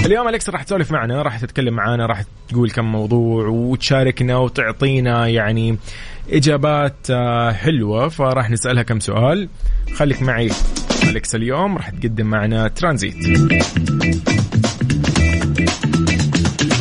اليوم 0.05 0.27
أليكسا 0.27 0.51
راح 0.51 0.63
تسولف 0.63 0.91
معنا 0.91 1.21
راح 1.21 1.39
تتكلم 1.39 1.73
معنا 1.73 2.05
راح 2.05 2.23
تقول 2.49 2.71
كم 2.71 2.85
موضوع 2.85 3.47
وتشاركنا 3.47 4.37
وتعطينا 4.37 5.27
يعني 5.27 5.77
إجابات 6.31 7.07
آه، 7.09 7.51
حلوة 7.51 8.09
فراح 8.09 8.49
نسألها 8.49 8.83
كم 8.83 8.99
سؤال. 8.99 9.49
خليك 9.95 10.21
معي. 10.21 10.49
أليكسا 11.03 11.37
اليوم 11.37 11.77
راح 11.77 11.89
تقدم 11.89 12.25
معنا 12.25 12.67
ترانزيت. 12.67 13.15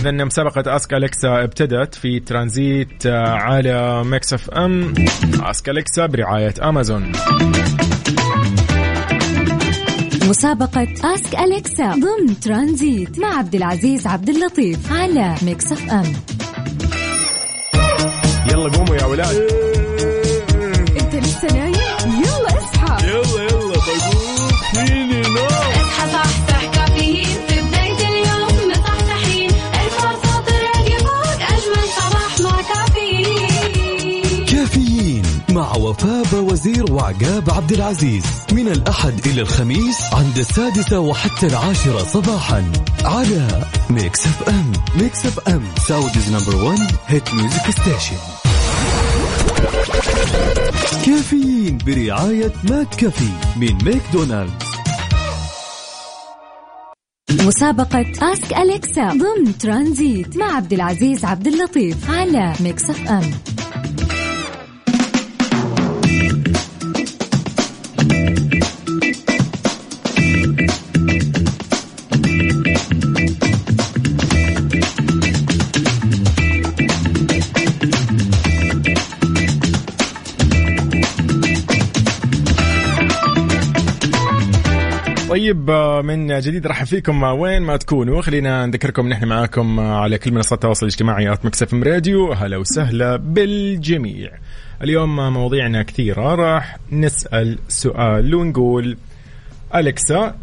إذا 0.01 0.11
مسابقة 0.11 0.77
Ask 0.77 0.95
أليكسا 0.95 1.45
ابتدت 1.45 1.95
في 1.95 2.21
ترانزيت 2.21 3.07
آه، 3.07 3.29
على 3.29 4.05
ميكس 4.05 4.33
اف 4.33 4.51
ام. 4.51 4.95
Ask 5.41 5.69
أليكسا 5.69 6.07
برعاية 6.07 6.55
أمازون. 6.63 7.13
مسابقة 10.29 10.89
Ask 11.05 11.39
أليكسا 11.39 11.91
ضمن 11.91 12.41
ترانزيت 12.41 13.19
مع 13.19 13.39
عبد 13.39 13.55
العزيز 13.55 14.07
عبد 14.07 14.29
اللطيف 14.29 14.93
على 14.93 15.35
ميكس 15.43 15.73
اف 15.73 15.91
ام. 15.91 16.38
يلا 18.59 18.77
قوموا 18.77 18.97
يا 18.97 19.03
أولاد 19.03 19.37
انت 21.01 21.15
لسه 21.15 21.49
نايم؟ 21.53 21.75
يلا 22.05 22.59
اصحى. 22.59 23.07
يلا 23.09 23.43
يلا 23.43 23.75
بقوم 23.75 24.49
فيني 24.75 25.21
نوم 25.23 25.47
اصحى 25.47 26.13
صحصح 26.13 26.65
كافيين. 26.73 27.27
في 27.49 27.61
بداية 27.61 28.09
اليوم 28.09 28.71
مصحصحين 28.71 29.51
الفرصة 29.51 30.41
تراقي 30.47 30.99
فوق 30.99 31.41
أجمل 31.43 31.89
صباح 31.99 32.41
مع 32.41 32.63
كافيين. 32.63 34.47
كافيين 34.47 35.23
مع 35.51 35.77
وفاء 35.77 36.35
وزير 36.35 36.93
وعقاب 36.93 37.51
عبد 37.51 37.73
العزيز. 37.73 38.25
من 38.53 38.69
الأحد 38.69 39.27
إلى 39.27 39.41
الخميس 39.41 39.97
عند 40.13 40.39
السادسة 40.39 40.99
وحتى 41.01 41.47
العاشرة 41.47 42.05
صباحا. 42.05 42.73
على 43.05 43.67
Mix 43.91 44.27
FM 44.27 44.73
Mix 44.95 45.27
FM 45.27 45.63
Saudi's 45.89 46.31
number 46.33 46.65
1 46.65 46.79
hit 47.07 47.35
music 47.35 47.71
station 47.71 48.17
كافيين 51.09 51.79
برعاية 51.87 52.53
McCafé 52.71 53.31
من 53.57 53.75
ماكدونالدز. 53.85 54.53
مسابقة 57.31 58.13
Ask 58.23 58.57
Alexa 58.57 59.09
ضمن 59.09 59.59
ترانزيت 59.59 60.37
مع 60.37 60.57
عبد 60.57 60.73
العزيز 60.73 61.25
عبد 61.25 61.47
اللطيف 61.47 62.11
على 62.11 62.53
Mix 62.61 62.91
FM 62.91 63.31
طيب 85.39 85.71
آه، 85.71 86.03
من 86.03 86.41
جديد 86.41 86.67
رحب 86.67 86.87
فيكم 86.87 87.25
آه، 87.25 87.33
وين 87.33 87.63
ما 87.63 87.77
تكونوا. 87.77 88.23
خلينا 88.23 88.67
نذكركم 88.67 89.09
نحن 89.09 89.25
معاكم 89.25 89.81
آه، 89.81 90.01
على 90.01 90.19
كل 90.19 90.33
منصات 90.33 90.53
التواصل 90.53 90.87
الاجتماعي 90.87 91.33
آت 91.33 91.45
مكسف 91.45 91.75
راديو. 91.75 92.33
أهلا 92.33 92.57
وسهلا 92.57 93.17
بالجميع. 93.17 94.31
اليوم 94.83 95.33
مواضيعنا 95.33 95.83
كثيرة. 95.83 96.35
راح 96.35 96.79
نسأل 96.93 97.59
سؤال 97.69 98.35
ونقول 98.35 98.97
أليكسا 99.75 100.35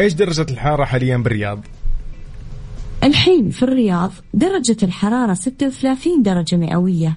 إيش 0.00 0.12
درجة 0.12 0.46
الحرارة 0.50 0.84
حاليا 0.84 1.16
بالرياض؟ 1.16 1.60
الحين 3.04 3.50
في 3.50 3.62
الرياض 3.62 4.12
درجة 4.34 4.76
الحرارة 4.82 5.34
36 5.34 6.22
درجة 6.22 6.56
مئوية. 6.56 7.16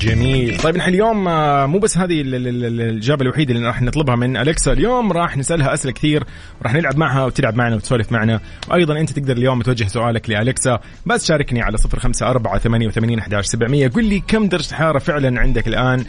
جميل. 0.00 0.56
طيب 0.58 0.76
نحن 0.76 0.90
اليوم 0.90 1.28
آه، 1.28 1.66
مو 1.66 1.78
بس 1.78 1.98
هذه 1.98 2.20
ال- 2.20 2.34
ال- 2.34 2.48
ال- 2.64 2.80
الإجابة 2.80 3.22
الوحيدة 3.22 3.54
اللي 3.54 3.66
راح 3.66 3.82
نطلبها 3.82 4.16
من 4.16 4.36
أليكسا 4.36 4.72
اليوم 4.72 5.12
راح 5.12 5.36
نسألها 5.36 5.74
أسئلة 5.74 5.92
كثير 5.92 6.24
وراح 6.60 6.74
نلعب 6.74 6.96
معها 6.98 7.24
وتلعب 7.24 7.56
معنا 7.56 7.76
وتسولف 7.76 8.12
معنا. 8.12 8.40
وأيضا 8.70 9.00
أنت 9.00 9.10
تقدر 9.12 9.36
اليوم 9.36 9.62
توجه 9.62 9.84
سؤالك 9.84 10.30
لأليكسا 10.30 10.80
بس 11.06 11.26
شاركني 11.28 11.62
على 11.62 11.76
صفر 11.76 11.98
خمسة 11.98 12.26
أربعة 12.30 12.58
ثمانية 12.58 12.86
وثمانين 12.86 13.18
أحداش 13.18 13.46
سبعمية. 13.46 13.88
قل 13.88 14.04
لي 14.04 14.22
كم 14.28 14.46
درجة 14.48 14.74
حرارة 14.74 14.98
فعلا 14.98 15.40
عندك 15.40 15.68
الآن؟ 15.68 16.04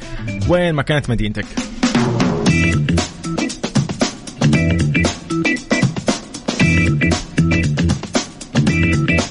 وين 0.49 0.73
ما 0.73 0.81
كانت 0.81 1.09
مدينتك؟ 1.09 1.45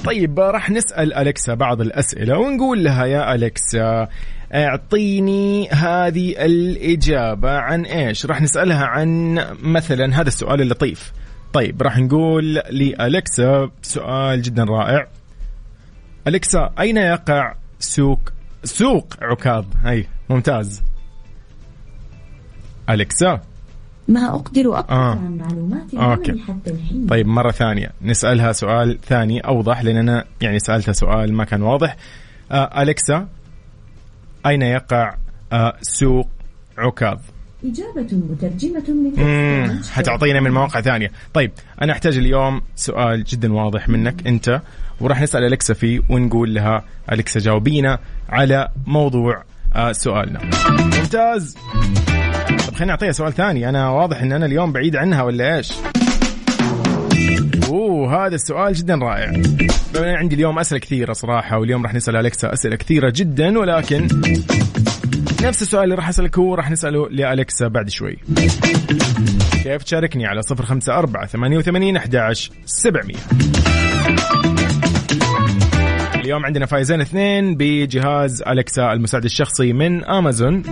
طيب 0.09 0.39
راح 0.39 0.69
نسأل 0.69 1.13
أليكسا 1.13 1.53
بعض 1.53 1.81
الأسئلة 1.81 2.37
ونقول 2.37 2.83
لها 2.83 3.05
يا 3.05 3.35
أليكسا 3.35 4.07
أعطيني 4.53 5.69
هذه 5.69 6.45
الإجابة 6.45 7.51
عن 7.51 7.85
إيش؟ 7.85 8.25
راح 8.25 8.41
نسألها 8.41 8.85
عن 8.85 9.33
مثلا 9.63 10.21
هذا 10.21 10.27
السؤال 10.27 10.61
اللطيف. 10.61 11.11
طيب 11.53 11.81
راح 11.81 11.97
نقول 11.97 12.53
لأليكسا 12.53 13.71
سؤال 13.81 14.41
جدا 14.41 14.63
رائع. 14.63 15.07
أليكسا 16.27 16.73
أين 16.79 16.97
يقع 16.97 17.55
سوق 17.79 18.19
سوق 18.63 19.13
عكاظ؟ 19.21 19.65
أي 19.85 20.07
ممتاز. 20.29 20.83
أليكسا؟ 22.89 23.41
ما 24.09 24.29
أقدر 24.35 24.79
أبحث 24.79 24.91
آه. 24.91 25.11
عن 25.11 25.37
معلومات 25.37 25.93
أوكي. 25.93 26.39
حتى 26.47 26.71
الحين. 26.71 27.07
طيب 27.09 27.27
مرة 27.27 27.51
ثانية. 27.51 27.91
نسألها 28.01 28.51
سؤال 28.51 28.97
ثاني 29.01 29.39
أوضح 29.39 29.81
لأن 29.83 29.97
أنا 29.97 30.25
يعني 30.41 30.59
سألتها 30.59 30.91
سؤال 30.93 31.33
ما 31.33 31.43
كان 31.43 31.61
واضح. 31.61 31.95
آه 32.51 32.81
أليكسا 32.81 33.27
أين 34.45 34.61
يقع 34.61 35.15
آه 35.53 35.77
سوق 35.81 36.27
عكاظ؟ 36.77 37.17
إجابة 37.65 38.07
مترجمة 38.31 38.83
من. 38.89 39.83
حتعطينا 39.91 40.39
من 40.39 40.51
مواقع 40.51 40.81
ثانية. 40.81 41.11
طيب 41.33 41.51
أنا 41.81 41.93
أحتاج 41.93 42.17
اليوم 42.17 42.61
سؤال 42.75 43.23
جدا 43.23 43.53
واضح 43.53 43.89
منك 43.89 44.27
أنت 44.27 44.61
وراح 45.01 45.21
نسأل 45.21 45.43
أليكسا 45.43 45.73
فيه 45.73 46.01
ونقول 46.09 46.53
لها 46.53 46.83
أليكسا 47.11 47.39
جاوبينا 47.39 47.99
على 48.29 48.69
موضوع 48.87 49.43
آه 49.75 49.91
سؤالنا. 49.91 50.39
ممتاز! 50.69 51.55
طب 52.67 52.75
خليني 52.75 52.91
أعطيها 52.91 53.11
سؤال 53.11 53.33
ثاني. 53.33 53.69
أنا 53.69 53.89
واضح 53.89 54.21
أن 54.21 54.31
أنا 54.31 54.45
اليوم 54.45 54.71
بعيد 54.71 54.95
عنها 54.95 55.23
ولا 55.23 55.57
إيش؟ 55.57 55.73
أوه 57.67 58.25
هذا 58.25 58.35
السؤال 58.35 58.73
جدا 58.73 58.95
رائع. 58.95 59.29
أن 59.97 60.03
عندي 60.03 60.35
اليوم 60.35 60.59
أسئلة 60.59 60.79
كثيرة 60.79 61.13
صراحة 61.13 61.57
واليوم 61.57 61.83
راح 61.83 61.93
نسأل 61.93 62.15
أليكسا 62.15 62.53
أسئلة 62.53 62.75
كثيرة 62.75 63.13
جدا 63.15 63.59
ولكن 63.59 64.07
نفس 65.43 65.61
السؤال 65.61 65.83
اللي 65.83 65.95
راح 65.95 66.09
أسألك 66.09 66.37
هو 66.37 66.55
راح 66.55 66.71
نسأله 66.71 67.09
لالكسا 67.09 67.67
بعد 67.67 67.89
شوي. 67.89 68.17
كيف 69.63 69.83
تشاركني 69.83 70.25
على 70.25 70.41
صفر 70.41 70.65
خمسة 70.65 70.97
أربعة 70.97 71.25
ثمانية 71.25 71.57
وثمانين 71.57 71.97
أحداش 71.97 72.51
سبعمية. 72.65 73.15
اليوم 76.15 76.45
عندنا 76.45 76.65
فايزين 76.65 77.01
اثنين 77.01 77.55
بجهاز 77.55 78.41
أليكسا 78.41 78.93
المساعد 78.93 79.23
الشخصي 79.23 79.73
من 79.73 80.05
أمازون. 80.05 80.63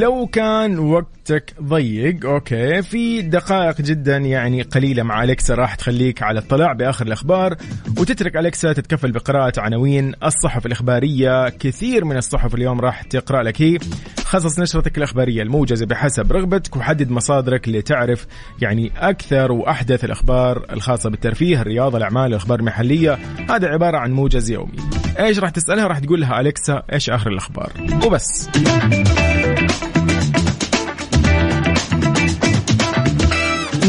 لو 0.00 0.26
كان 0.26 0.78
وقتك 0.78 1.54
ضيق 1.62 2.26
أوكي 2.26 2.82
في 2.82 3.22
دقائق 3.22 3.80
جدا 3.80 4.16
يعني 4.16 4.62
قليلة 4.62 5.02
مع 5.02 5.24
أليكسا 5.24 5.54
راح 5.54 5.74
تخليك 5.74 6.22
على 6.22 6.38
اطلاع 6.38 6.72
بآخر 6.72 7.06
الأخبار 7.06 7.56
وتترك 7.98 8.36
أليكسا 8.36 8.72
تتكفل 8.72 9.12
بقراءة 9.12 9.60
عناوين 9.60 10.14
الصحف 10.24 10.66
الإخبارية. 10.66 11.48
كثير 11.48 12.04
من 12.04 12.16
الصحف 12.16 12.54
اليوم 12.54 12.80
راح 12.80 13.02
تقرأ 13.02 13.42
لك 13.42 13.62
هي 13.62 13.78
خصص 14.24 14.58
نشرتك 14.58 14.98
الإخبارية 14.98 15.42
الموجزة 15.42 15.86
بحسب 15.86 16.32
رغبتك 16.32 16.76
وحدد 16.76 17.10
مصادرك 17.10 17.68
لتعرف 17.68 18.26
يعني 18.62 18.92
أكثر 18.96 19.52
وأحدث 19.52 20.04
الأخبار 20.04 20.66
الخاصة 20.72 21.10
بالترفيه 21.10 21.60
الرياضة 21.60 21.98
الأعمال 21.98 22.26
الأخبار 22.26 22.58
المحلية. 22.58 23.18
هذا 23.50 23.68
عبارة 23.68 23.98
عن 23.98 24.12
موجز 24.12 24.50
يومي. 24.50 24.72
إيش 25.20 25.38
راح 25.38 25.50
تسألها؟ 25.50 25.86
راح 25.86 25.98
تقول 25.98 26.20
لها 26.20 26.40
أليكسا 26.40 26.82
إيش 26.92 27.10
آخر 27.10 27.30
الأخبار؟ 27.30 27.72
وبس. 28.06 28.50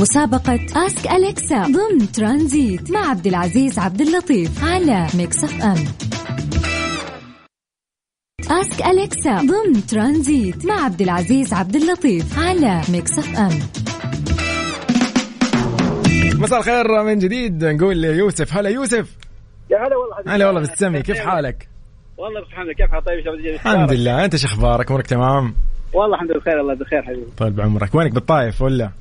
مسابقة 0.02 0.60
Ask 0.76 1.12
Alexa 1.12 1.64
ضمن 1.64 2.12
ترانزيت 2.12 2.92
مع 2.92 3.10
عبد 3.10 3.28
العزيز 3.28 3.80
عبد 3.80 4.02
اللطيف 4.02 4.64
على 4.64 5.08
Mix 5.18 5.44
FM 5.44 5.78
Ask 8.52 8.86
Alexa 8.86 9.38
ضمن 9.38 9.86
ترانزيت 9.90 10.66
مع 10.66 10.86
عبد 10.86 11.02
العزيز 11.02 11.54
عبد 11.54 11.76
اللطيف 11.76 12.40
على 12.40 12.82
Mix 12.92 13.20
FM 13.20 13.60
مساء 16.42 16.60
الخير 16.60 17.04
من 17.04 17.20
جديد 17.20 17.66
نقول 17.66 17.98
ليوسف 17.98 18.54
هلا 18.58 18.70
يوسف. 18.70 19.18
يا 19.72 19.78
هلا 19.78 19.96
والله. 19.98 20.36
هلا 20.36 20.48
والله 20.48 20.62
بالسمي. 20.62 21.02
كيف 21.02 21.18
حالك؟ 21.18 21.68
والله 22.18 22.40
الحمد 22.40 22.66
لله. 22.66 22.74
كيف 22.74 22.92
حالك؟ 22.92 23.06
طيب 23.06 23.20
شباب 23.22 23.36
الحمد؟ 23.36 23.92
لله. 23.92 24.26
أنت 24.26 24.36
شو 24.36 24.48
أخبارك؟ 24.48 24.88
أمورك 24.88 25.08
تمام؟ 25.08 25.56
والله 25.94 26.16
الحمد 26.16 26.32
لله. 26.32 26.40
بخير 26.40 26.62
الله 26.62 26.74
بخير 26.74 27.04
حبيبي. 27.04 27.26
طيب 27.38 27.56
بعمرك. 27.56 27.96
وينك؟ 27.96 28.12
بالطايف 28.12 28.62
ولا؟ 28.62 28.92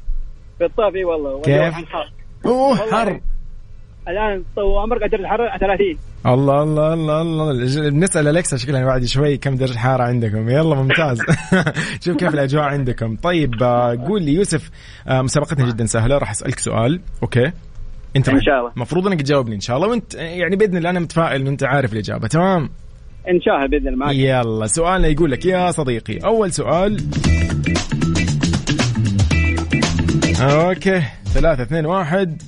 في 0.60 0.66
الطايف 0.66 0.94
إي 0.94 1.04
والله. 1.04 1.40
كيف؟ 1.40 1.74
أوه 2.46 2.76
حر. 2.76 3.20
الآن 4.08 4.44
تو 4.56 4.78
عمرك 4.78 5.00
درجه 5.00 5.20
الحراره 5.20 5.58
30 5.58 5.98
الله 6.26 6.62
الله 6.62 6.94
الله 6.94 7.22
الله. 7.22 7.90
بنسأل 7.90 8.28
Alexa 8.28 8.56
شكلها 8.56 8.84
بعد 8.84 9.04
شوي 9.04 9.36
كم 9.36 9.56
درجة 9.56 9.78
حرارة 9.78 10.02
عندكم. 10.02 10.48
يلا 10.48 10.74
ممتاز. 10.74 11.20
شوف 12.04 12.16
كيف 12.16 12.34
الأجواء 12.34 12.64
عندكم. 12.64 13.16
طيب 13.16 13.62
آه، 13.62 13.96
قول 14.08 14.22
لي 14.22 14.34
يوسف 14.34 14.70
آه، 15.08 15.22
مسابقتنا 15.22 15.68
جدا 15.68 15.86
سهلة. 15.86 16.18
راح 16.18 16.30
أسألك 16.30 16.58
سؤال. 16.58 17.00
okay. 17.22 17.52
أنت 18.16 18.28
إن 18.28 18.40
شاء 18.40 18.58
الله. 18.58 18.72
المفروض 18.76 19.06
إنك 19.06 19.22
تجاوبني 19.22 19.54
إن 19.54 19.60
شاء 19.60 19.76
الله. 19.76 19.88
وأنت 19.88 20.14
يعني 20.14 20.56
بإذن 20.56 20.76
الله 20.76 20.90
أنا 20.90 21.00
متفائل 21.00 21.40
انه 21.40 21.50
انت 21.50 21.64
عارف 21.64 21.92
الإجابة. 21.92 22.28
تمام؟ 22.28 22.70
إن 23.28 23.40
شاء 23.40 23.54
الله 23.56 23.66
بإذن 23.68 23.88
الله 23.88 23.98
معك. 23.98 24.14
يلا 24.14 24.66
سؤالنا 24.66 25.08
يقول 25.08 25.30
لك 25.30 25.46
يا 25.46 25.70
صديقي. 25.70 26.18
أول 26.18 26.52
سؤال. 26.52 26.96
أوكي. 30.40 31.02
ثلاثة 31.24 31.62
اثنين 31.62 31.86
واحد. 31.86 32.42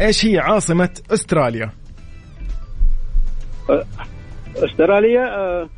إيش 0.00 0.26
هي 0.26 0.38
عاصمة 0.38 0.90
أستراليا؟ 1.10 1.70
أستراليا 4.56 5.24
آه 5.36 5.68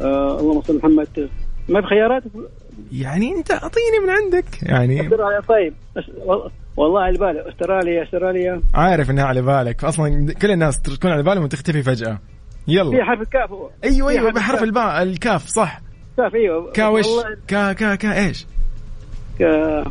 آه 0.00 0.40
اللهم 0.40 0.62
صل 0.62 0.76
محمد. 0.76 1.30
ما 1.68 1.80
في 1.80 1.86
خيارات 1.86 2.22
يعني 2.92 3.32
أنت 3.32 3.50
أعطيني 3.50 3.98
من 4.04 4.10
عندك. 4.10 4.62
يعني 4.62 5.00
أستراليا 5.00 5.40
طيب. 5.40 5.74
والله 6.76 7.00
على 7.00 7.18
بالي. 7.18 7.48
أستراليا 7.48 8.02
أستراليا. 8.02 8.62
عارف 8.74 9.10
إنها 9.10 9.24
على 9.24 9.42
بالك. 9.42 9.84
أصلا 9.84 10.32
كل 10.42 10.50
الناس 10.50 10.80
تكون 10.80 11.10
على 11.10 11.22
بالهم 11.22 11.44
وتختفي 11.44 11.82
فجأة. 11.82 12.18
في 12.66 12.72
يلا 12.72 13.04
حرف 13.04 13.20
الكاف 13.20 13.50
هو. 13.50 13.70
أيوه 13.84 14.08
في 14.08 14.18
أيوه 14.18 14.26
حرف 14.26 14.34
بحرف. 14.34 14.62
الباء 14.62 15.02
الكاف 15.02 15.46
صح. 15.46 15.80
كاف 16.16 16.34
أيوه. 16.34 16.72
كا 16.72 16.88
وش 16.88 17.06
والله. 17.06 17.36
كا 17.48 17.72
كا 17.72 17.94
كا 17.94 18.26
إيش؟ 18.26 18.46
كا 19.38 19.84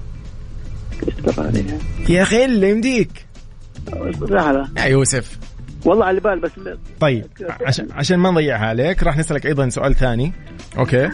استراليا 1.07 1.79
يا 2.09 2.21
أخي 2.21 2.45
اللي 2.45 2.69
يمديك. 2.69 3.25
سهلة 4.29 4.67
يا 4.77 4.83
يوسف. 4.83 5.37
والله 5.85 6.05
على 6.05 6.19
بالي 6.19 6.41
بس 6.41 6.51
طيب 6.99 7.25
عشان 7.61 7.87
عشان 7.91 8.17
ما 8.19 8.31
نضيعها 8.31 8.65
عليك 8.65 9.03
راح 9.03 9.17
نسألك 9.17 9.45
أيضا 9.45 9.69
سؤال 9.69 9.95
ثاني. 9.95 10.33
أوكي. 10.77 11.09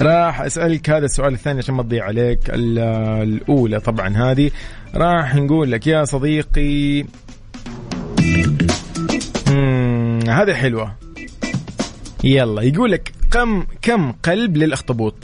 راح 0.00 0.40
أسألك 0.40 0.90
هذا 0.90 1.04
السؤال 1.04 1.32
الثاني 1.34 1.58
عشان 1.58 1.74
ما 1.74 1.82
تضيع 1.82 2.04
عليك. 2.04 2.38
ال- 2.50 2.78
الأولى 3.22 3.80
طبعا 3.80 4.08
هذه. 4.08 4.50
راح 4.94 5.34
نقول 5.34 5.72
لك 5.72 5.86
يا 5.86 6.04
صديقي 6.04 7.04
هذه 10.28 10.54
حلوة. 10.54 10.94
يلا 12.24 12.62
يقول 12.62 12.92
لك 12.92 13.12
كم 13.30 13.64
كم 13.82 14.12
قلب 14.12 14.56
للأخطبوط؟ 14.56 15.14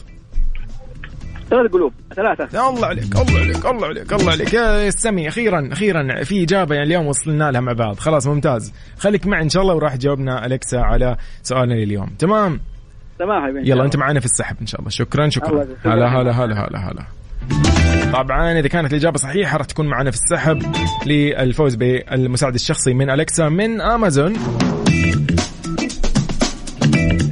ثلاث 1.51 1.73
قلوب 1.73 1.93
ثلاثة. 2.17 2.69
الله 2.71 2.87
عليك 2.87 3.05
الله 3.05 3.41
عليك 3.41 3.67
الله 3.67 3.87
عليك 3.87 4.13
الله 4.13 4.31
عليك. 4.33 4.55
يا 4.55 4.91
سمي 4.91 5.29
أخيرا 5.29 5.69
أخيرا 5.73 6.25
في 6.25 6.43
إجابة 6.43 6.75
يعني 6.75 6.87
اليوم 6.87 7.07
وصلنا 7.07 7.51
لها 7.51 7.61
مع 7.61 7.73
بعض. 7.73 7.99
خلاص 7.99 8.27
ممتاز. 8.27 8.73
خليك 8.99 9.27
معي 9.27 9.43
إن 9.43 9.49
شاء 9.49 9.63
الله 9.63 9.75
وراح 9.75 9.97
جاوبنا 9.97 10.47
الكسا 10.47 10.77
على 10.77 11.17
سؤالنا 11.43 11.75
لليوم. 11.75 12.11
تمام؟ 12.19 12.61
تمام 13.19 13.43
حبيبي. 13.43 13.61
إن 13.61 13.67
يلا. 13.67 13.85
أنت 13.85 13.97
معنا 13.97 14.21
في 14.21 14.27
السحب 14.27 14.57
إن 14.61 14.67
شاء 14.67 14.81
الله. 14.81 14.91
شكرا 14.91 15.29
شكرا. 15.29 15.67
هلا 15.85 16.09
هلا 16.09 16.31
هلا 16.31 16.67
هلا 16.67 16.91
هلا. 16.91 17.07
طبعا 18.13 18.59
إذا 18.59 18.69
كانت 18.69 18.93
الإجابة 18.93 19.19
صحيحة 19.19 19.59
راح 19.59 19.67
تكون 19.67 19.87
معنا 19.87 20.11
في 20.11 20.17
السحب 20.17 20.63
للفوز 21.07 21.75
بالمساعد 21.75 22.55
الشخصي 22.55 22.95
من 22.95 23.11
الكسا 23.11 23.49
من 23.49 23.81
أمازون. 23.81 24.33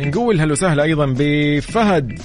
نقول 0.00 0.40
هلا 0.40 0.52
وسهلا 0.52 0.82
أيضا 0.82 1.14
بفهد. 1.18 2.18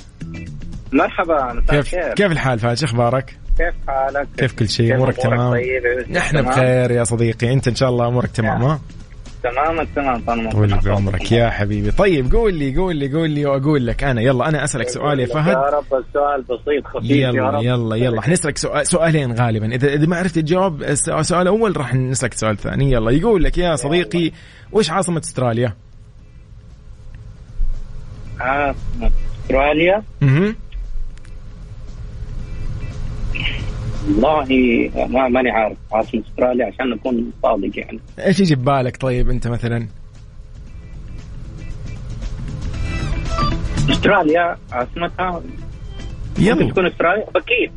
مرحبا 0.92 1.54
مساء 1.54 1.82
كيف 1.82 1.94
الخير. 1.94 2.14
كيف 2.14 2.32
الحال 2.32 2.80
شو 2.80 2.86
أخبارك؟ 2.86 3.38
كيف 3.58 3.76
حالك؟ 3.88 4.28
كيف 4.38 4.54
كل 4.54 4.70
شيء؟ 4.70 4.96
أمورك 4.96 5.18
تمام؟ 5.18 5.52
طيب 5.52 6.12
نحن؟ 6.12 6.42
بخير 6.42 6.92
يا 6.92 7.04
صديقي. 7.04 7.54
أنت 7.54 7.68
إن 7.68 7.76
شاء 7.76 7.90
الله 7.90 8.08
أمورك 8.08 8.32
تمام 8.32 8.64
ها؟ 8.64 8.80
تمام 9.44 9.86
تمام 9.96 10.22
طال 10.22 10.50
طول 10.50 10.80
بعمرك 10.86 11.32
يا 11.32 11.50
حبيبي. 11.50 11.92
طيب 11.92 12.34
قول 12.34 12.54
لي 12.54 12.76
قول 12.78 12.96
لي 12.96 13.14
قول 13.14 13.30
لي 13.30 13.46
وأقول 13.46 13.88
لك. 13.88 14.04
أنا 14.04 14.22
يلا 14.22 14.50
أنا 14.50 14.64
أسألك 14.64 14.90
سؤال 14.90 15.20
يا 15.20 15.28
يا 15.28 15.34
فهد. 15.34 15.56
رب 15.56 16.04
السؤال 16.06 16.42
بسيط 16.42 16.88
خفيف 16.88 17.12
يا 17.12 17.28
يلا 17.30 17.50
رب. 17.50 17.64
يلا 17.64 17.96
يلا. 17.96 18.22
حنسالك 18.22 18.58
سؤال 18.58 18.88
سؤالين 18.88 19.36
غالبا. 19.36 19.76
إذا 19.76 19.88
إذا 19.94 20.06
ما 20.06 20.18
عرفت 20.18 20.36
تجاوب 20.36 20.84
السؤال 20.84 21.42
الأول 21.42 21.78
راح 21.78 21.94
نسألك 21.94 22.34
سؤال 22.34 22.58
ثاني. 22.58 22.92
يلا 22.92 23.12
يقول 23.12 23.44
لك 23.44 23.58
يا 23.58 23.76
صديقي 23.76 24.32
وش 24.72 24.92
عاصمة 24.92 25.20
أستراليا؟ 25.20 25.74
عاصمة 28.40 29.12
أستراليا؟ 29.44 30.04
أها. 30.24 30.56
والله 34.08 34.90
ما 35.08 35.28
ماني 35.28 35.50
عارف 35.50 35.78
عاصمة 35.92 36.22
استراليا 36.32 36.66
عشان 36.66 36.90
نكون 36.90 37.32
صادق 37.44 37.72
يعني. 37.80 38.00
إيش 38.20 38.40
يجي 38.40 38.56
ببالك 38.56 38.98
طيب 38.98 39.30
أنت 39.30 39.48
مثلا؟ 39.48 39.88
استراليا 43.90 44.58
عاصمتها 44.72 45.42
يلا. 46.40 46.70
تكون 46.72 46.86
استراليا؟ 46.86 47.26
بكين. 47.36 47.72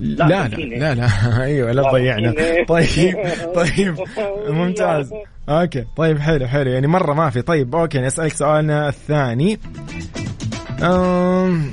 لا 0.00 0.24
لا. 0.24 0.48
لا 0.56 0.94
لا 0.94 1.08
أيوه 1.44 1.72
لا 1.72 1.82
تضيعنا. 1.90 2.34
طيب 2.68 3.16
طيب. 3.54 3.96
ممتاز. 4.58 5.10
okay. 5.48 5.84
طيب 5.96 6.18
حلو 6.18 6.46
حلو. 6.46 6.70
يعني 6.70 6.86
مرة 6.86 7.14
ما 7.14 7.30
في. 7.30 7.42
طيب 7.42 7.74
okay 7.76 7.98
نسالك 8.00 8.32
سؤالنا 8.32 8.88
الثاني. 8.88 9.58
أم... 10.82 11.70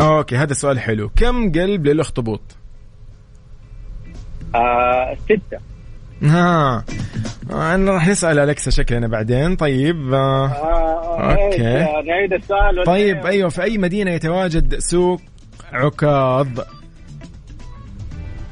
okay 0.00 0.36
هذا 0.36 0.52
سؤال 0.52 0.80
حلو. 0.80 1.10
كم 1.16 1.52
قلب 1.52 1.86
للأخطبوط؟ 1.86 2.40
آه 4.54 5.16
ستة. 5.24 5.58
ها. 6.22 6.84
أنا 7.50 7.92
راح 7.92 8.08
نسال 8.08 8.38
Alexa 8.38 8.70
شكلنا 8.70 9.08
بعدين. 9.08 9.56
طيب 9.56 10.14
آه. 10.14 10.46
آه 10.46 11.32
okay. 11.32 11.78
إيش؟ 11.78 12.06
نعيد 12.06 12.32
السؤال 12.32 12.78
ولا 12.78 12.84
طيب 12.84 13.16
إيه؟ 13.16 13.26
أيوه 13.26 13.48
في 13.48 13.62
أي 13.62 13.78
مدينة 13.78 14.10
يتواجد 14.10 14.78
سوق 14.78 15.20
عكاظ 15.72 16.46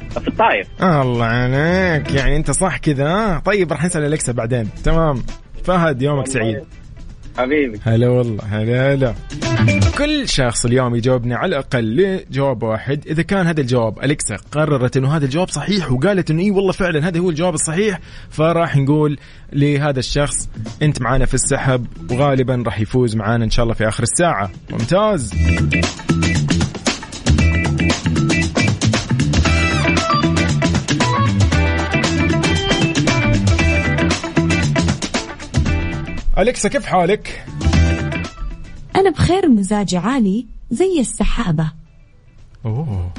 في 0.08 0.28
الطايف 0.28 0.68
الله 0.82 1.24
عليك 1.24 2.14
يعني 2.14 2.36
أنت 2.36 2.50
صح 2.50 2.76
كذا. 2.76 3.42
طيب 3.44 3.72
راح 3.72 3.84
نسأل 3.84 4.04
Alexa 4.04 4.32
بعدين. 4.32 4.68
تمام. 4.84 5.22
فهد 5.64 6.02
يومك 6.02 6.26
سعيد. 6.26 6.64
حبيبي. 7.38 7.80
هلا 7.84 8.08
والله 8.08 8.44
هلا 8.44 8.94
هلا. 8.94 9.14
كل 9.98 10.28
شخص 10.28 10.64
اليوم 10.64 10.94
يجاوبنا 10.94 11.36
على 11.36 11.48
الأقل 11.48 11.96
لجواب 11.96 12.62
واحد. 12.62 13.06
إذا 13.06 13.22
كان 13.22 13.46
هذا 13.46 13.60
الجواب 13.60 14.04
Alexa 14.04 14.36
قررت 14.52 14.96
إنه 14.96 15.16
هذا 15.16 15.24
الجواب 15.24 15.48
صحيح 15.48 15.92
وقالت 15.92 16.30
إنه 16.30 16.42
إي 16.42 16.50
والله 16.50 16.72
فعلا 16.72 17.08
هذا 17.08 17.20
هو 17.20 17.30
الجواب 17.30 17.54
الصحيح 17.54 18.00
فراح 18.30 18.76
نقول 18.76 19.18
لهذا 19.52 19.98
الشخص 19.98 20.48
أنت 20.82 21.02
معانا 21.02 21.24
في 21.24 21.34
السحب 21.34 21.86
وغالبا 22.10 22.62
راح 22.66 22.80
يفوز 22.80 23.16
معانا 23.16 23.44
إن 23.44 23.50
شاء 23.50 23.62
الله 23.62 23.74
في 23.74 23.88
آخر 23.88 24.02
الساعة. 24.02 24.50
ممتاز. 24.70 25.30
أليكسا 36.38 36.68
كيف 36.68 36.86
حالك؟ 36.86 37.44
أنا 38.96 39.10
بخير 39.10 39.48
مزاجي 39.48 39.96
عالي 39.96 40.46
زي 40.70 41.00
السحابة. 41.00 41.72
أوه. 42.66 43.12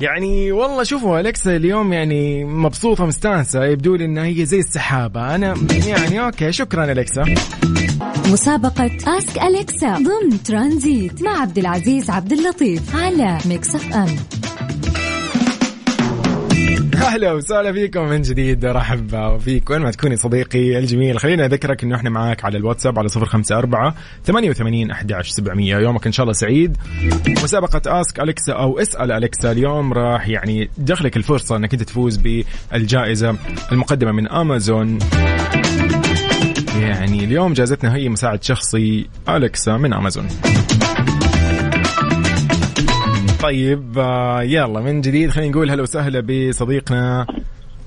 يعني 0.00 0.52
والله 0.52 0.82
شوفوا 0.82 1.20
Alexa 1.20 1.56
اليوم 1.56 1.92
يعني 1.92 2.44
مبسوطة 2.44 3.06
مستانسة 3.06 3.64
يبدو 3.64 3.94
لي 3.94 4.04
انها 4.04 4.24
هي 4.24 4.46
زي 4.46 4.58
السحابة. 4.58 5.34
أنا 5.34 5.54
يعني 5.86 6.20
okay 6.24 6.52
شكرا 6.52 6.92
Alexa 6.92 7.24
مسابقة 8.26 8.90
Ask 9.06 9.42
Alexa 9.42 9.94
ضمن 9.94 10.42
ترانزيت 10.42 11.22
مع 11.22 11.40
عبد 11.40 11.58
العزيز 11.58 12.10
عبد 12.10 12.32
اللطيف 12.32 12.96
على 12.96 13.38
Mix 13.46 13.74
FM 13.74 14.41
أهلا 17.02 17.32
وسهلا 17.32 17.72
فيكم 17.72 18.00
من 18.08 18.22
جديد. 18.22 18.64
أرحب 18.64 19.38
فيك 19.38 19.70
وين 19.70 19.82
ما 19.82 19.90
تكوني 19.90 20.16
صديقي 20.16 20.78
الجميل. 20.78 21.18
خليني 21.18 21.44
أذكرك 21.44 21.84
إنه 21.84 21.96
إحنا 21.96 22.10
معاك 22.10 22.44
على 22.44 22.58
الواتساب 22.58 22.98
على 22.98 23.08
صفر 23.08 23.26
خمسة 23.26 23.58
أربعة 23.58 23.94
ثمانية 24.24 24.50
وثمانين 24.50 24.90
أحد 24.90 25.12
سبعمية. 25.22 25.76
يومك 25.76 26.06
إن 26.06 26.12
شاء 26.12 26.24
الله 26.24 26.32
سعيد. 26.32 26.76
مسابقة 27.26 28.00
اسك 28.00 28.20
اليكسا 28.20 28.52
أو 28.52 28.78
اسأل 28.78 29.12
اليكسا 29.12 29.52
اليوم 29.52 29.92
راح 29.92 30.28
يعني 30.28 30.70
دخلك 30.78 31.16
الفرصة 31.16 31.56
إنك 31.56 31.72
أنت 31.72 31.82
تفوز 31.82 32.16
بالجائزة 32.16 33.36
المقدمة 33.72 34.12
من 34.12 34.28
امازون 34.28 34.98
يعني 36.80 37.24
اليوم 37.24 37.52
جائزتنا 37.52 37.94
هي 37.94 38.08
مساعد 38.08 38.44
شخصي 38.44 39.06
اليكسا 39.28 39.76
من 39.76 39.92
امازون 39.92 40.28
طيب 43.42 43.98
آه، 43.98 44.42
يلا 44.42 44.80
من 44.80 45.00
جديد 45.00 45.30
خلينا 45.30 45.50
نقول 45.50 45.70
هلا 45.70 45.82
وسهلا 45.82 46.20
بصديقنا 46.20 47.26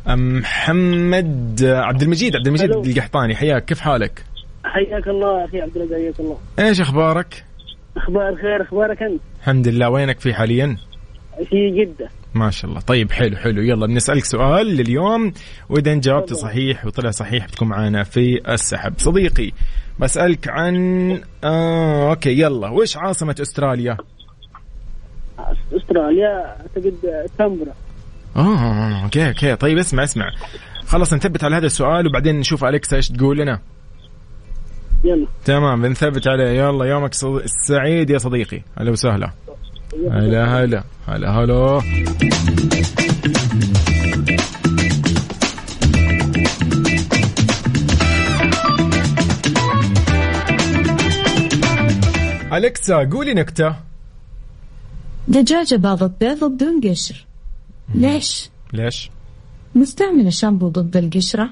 محمد 0.08 1.64
عبد 1.64 2.02
المجيد 2.02 2.36
عبد 2.36 2.48
المجيد 2.48 2.72
هلو. 2.72 2.84
القحطاني 2.84 3.36
حياك 3.36 3.66
كيف 3.66 3.80
حالك؟ 3.80 4.26
حياك 4.64 5.08
الله 5.08 5.46
أخي 5.46 5.62
عبد 5.62 5.78
العزيز 5.78 5.96
حياك 5.96 6.20
الله 6.20 6.38
إيش 6.60 6.82
أخبارك؟ 6.82 7.44
أخبار 7.98 8.36
خير 8.36 8.62
أخبارك 8.62 9.04
أنت 9.04 9.22
الحمد 9.42 9.68
لله 9.68 9.90
وينك 9.90 10.20
في 10.20 10.34
حاليا؟ 10.34 10.78
في 11.50 11.70
جدة 11.86 12.10
ما 12.34 12.52
شاء 12.52 12.70
الله 12.70 12.82
طيب 12.82 13.12
حلو 13.12 13.36
حلو 13.38 13.62
يلا 13.62 13.88
بنسألك 13.88 14.26
سؤال 14.26 14.68
لليوم 14.68 15.34
وإذا 15.70 15.94
إن 15.94 16.00
جاوبت 16.00 16.30
تفضل. 16.30 16.42
صحيح 16.42 16.86
وطلع 16.86 17.12
صحيح 17.12 17.46
بتكون 17.48 17.68
معنا 17.68 18.04
في 18.04 18.42
السحب 18.54 18.94
صديقي 18.98 19.52
بسألك 20.00 20.48
عن 20.50 20.76
آه 21.44 22.10
okay 22.10 22.42
يلا 22.42 22.70
وش 22.70 22.98
عاصمة 22.98 23.36
أستراليا؟ 23.42 23.98
أستراليا 25.74 26.46
أعتقد 26.48 27.28
كامبرا. 27.38 27.74
آه 28.36 29.04
okay 29.04 29.28
okay. 29.28 29.56
طيب 29.56 29.78
اسمع 29.78 30.04
اسمع. 30.04 30.26
خلص 30.88 31.14
نثبت 31.14 31.44
على 31.44 31.56
هذا 31.56 31.66
السؤال 31.66 32.08
وبعدين 32.08 32.40
نشوف 32.40 32.66
أليكسا 32.66 32.98
إيش 32.98 33.10
تقول 33.10 33.38
لنا. 33.38 33.60
يلا. 35.04 35.28
تمام 35.46 35.82
بنثبت 35.82 36.28
عليه. 36.28 36.50
يلا 36.50 36.86
يومك 36.86 37.14
سعيد 37.46 38.10
يا 38.10 38.18
صديقي. 38.18 38.62
هلا 38.78 38.92
وسهلا. 38.92 39.32
هلا 40.12 40.64
هلا. 40.64 40.84
هلا 41.08 41.32
هلا. 41.32 41.82
أليكسا 52.54 53.10
قولي 53.12 53.34
نكتة. 53.34 53.76
دجاجة 55.28 55.76
باضت 55.76 56.14
بيض 56.20 56.44
بدون 56.44 56.82
قشر. 56.82 57.26
ليش؟ 57.96 58.50
ليش؟ 58.74 59.10
مستعملة 59.76 60.30
شامبو 60.30 60.68
ضد 60.68 60.98
القشرة. 60.98 61.50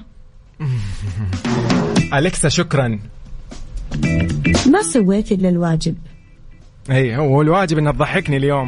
أليكسا 2.14 2.48
شكرا. 2.48 2.98
ما 4.66 4.82
سويت 4.92 5.32
إلا 5.32 5.48
الواجب. 5.48 5.96
اي 6.90 7.16
هو 7.16 7.42
الواجب 7.42 7.78
انها 7.78 7.92
تضحكني 7.92 8.36
اليوم. 8.36 8.66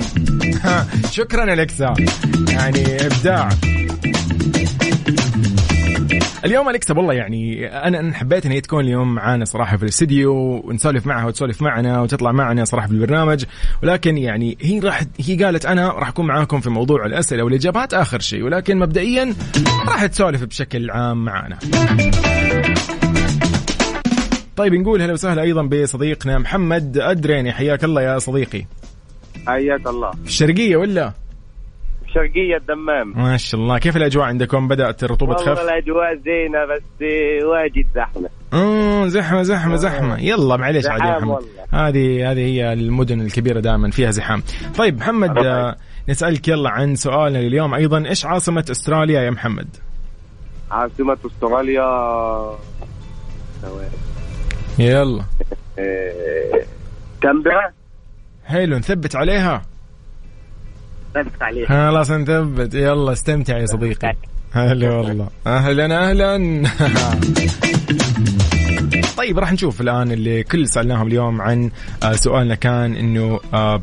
شكرا 1.16 1.52
أليكسا. 1.52 1.94
يعني 2.48 3.06
إبداع. 3.06 3.48
اليوم 6.46 6.68
اليكسا 6.68 6.94
والله 6.94 7.14
يعني 7.14 7.66
أنا 7.66 8.00
أنا 8.00 8.14
حبيت 8.14 8.46
إن 8.46 8.52
هي 8.52 8.60
تكون 8.60 8.84
اليوم 8.84 9.14
معانا 9.14 9.44
صراحة 9.44 9.76
في 9.76 9.82
الاستديو 9.82 10.34
ونسولف 10.64 11.06
معها 11.06 11.26
وتسولف 11.26 11.62
معنا 11.62 12.00
وتطلع 12.00 12.32
معنا 12.32 12.64
صراحة 12.64 12.86
في 12.86 12.92
البرنامج. 12.92 13.44
ولكن 13.82 14.18
يعني 14.18 14.58
هي 14.60 14.78
راح 14.78 15.02
هي 15.20 15.44
قالت 15.44 15.66
أنا 15.66 15.88
راح 15.88 16.08
أكون 16.08 16.26
معاكم 16.26 16.60
في 16.60 16.70
موضوع 16.70 17.06
الأسئلة 17.06 17.42
والإجابات 17.42 17.94
آخر 17.94 18.20
شيء 18.20 18.42
ولكن 18.42 18.78
مبدئيا 18.78 19.34
راح 19.88 20.06
تسولف 20.06 20.44
بشكل 20.44 20.90
عام 20.90 21.24
معنا. 21.24 21.58
طيب 24.56 24.74
نقول 24.74 25.02
هلا 25.02 25.12
وسهلا 25.12 25.42
أيضا 25.42 25.62
بصديقنا 25.62 26.38
محمد 26.38 26.98
أدريني 26.98 27.52
حياك 27.52 27.84
الله 27.84 28.02
يا 28.02 28.18
صديقي. 28.18 28.64
حياك 29.46 29.86
الله. 29.86 30.10
في 30.10 30.26
الشرقيه 30.26 30.76
ولا؟ 30.76 31.12
شرقية 32.16 32.56
الدمام. 32.56 33.12
ما 33.16 33.36
شاء 33.36 33.60
الله. 33.60 33.78
كيف 33.78 33.96
الأجواء 33.96 34.26
عندكم؟ 34.26 34.68
بدأت 34.68 35.04
الرطوبه 35.04 35.32
والله 35.32 35.54
تخف 35.54 35.64
الأجواء 35.64 36.14
زينة 36.24 36.64
بس 36.64 36.82
واجد 37.44 37.86
زحمة. 37.94 38.28
امم 38.54 39.08
زحمة 39.08 39.42
زحمة 39.42 39.76
زحمة. 39.76 40.20
يلا 40.20 40.56
معليش 40.56 40.86
عاد 40.86 41.00
يا 41.00 41.16
محمد. 41.18 41.28
والله. 41.28 41.88
هذه 41.88 42.30
هذه 42.30 42.40
هي 42.40 42.72
المدن 42.72 43.20
الكبيرة 43.20 43.60
دائما 43.60 43.90
فيها 43.90 44.10
زحام. 44.10 44.42
طيب 44.78 44.98
محمد 44.98 45.38
آه، 45.38 45.76
نسألك 46.08 46.48
يلا 46.48 46.70
عن 46.70 46.94
سؤالنا 46.94 47.38
لليوم. 47.38 47.74
أيضا 47.74 48.06
إيش 48.06 48.26
عاصمة 48.26 48.64
أستراليا 48.70 49.20
يا 49.20 49.30
محمد؟ 49.30 49.68
عاصمة 50.70 51.18
أستراليا؟ 51.26 51.86
يلا. 54.78 55.24
إيه، 55.78 56.64
كامبرا؟ 57.20 57.72
حلو 58.44 58.76
نثبت 58.76 59.16
عليها. 59.16 59.62
ثبت 61.16 61.42
عليها 61.42 61.66
خلاص 61.66 62.10
نثبت 62.10 62.74
يلا 62.74 63.12
استمتع 63.12 63.58
يا 63.58 63.66
صديقي 63.66 64.16
هلا 64.52 64.90
والله 64.90 65.28
أهلا 65.46 66.10
أهلا 66.10 66.36
طيب 69.18 69.38
راح 69.38 69.52
نشوف 69.52 69.80
الآن 69.80 70.12
اللي 70.12 70.42
كل 70.42 70.68
سألناهم 70.68 71.06
اليوم 71.06 71.40
عن 71.40 71.70
آه، 72.02 72.12
سؤالنا 72.12 72.54
كان 72.54 72.96
إنه 72.96 73.40
آه، 73.54 73.80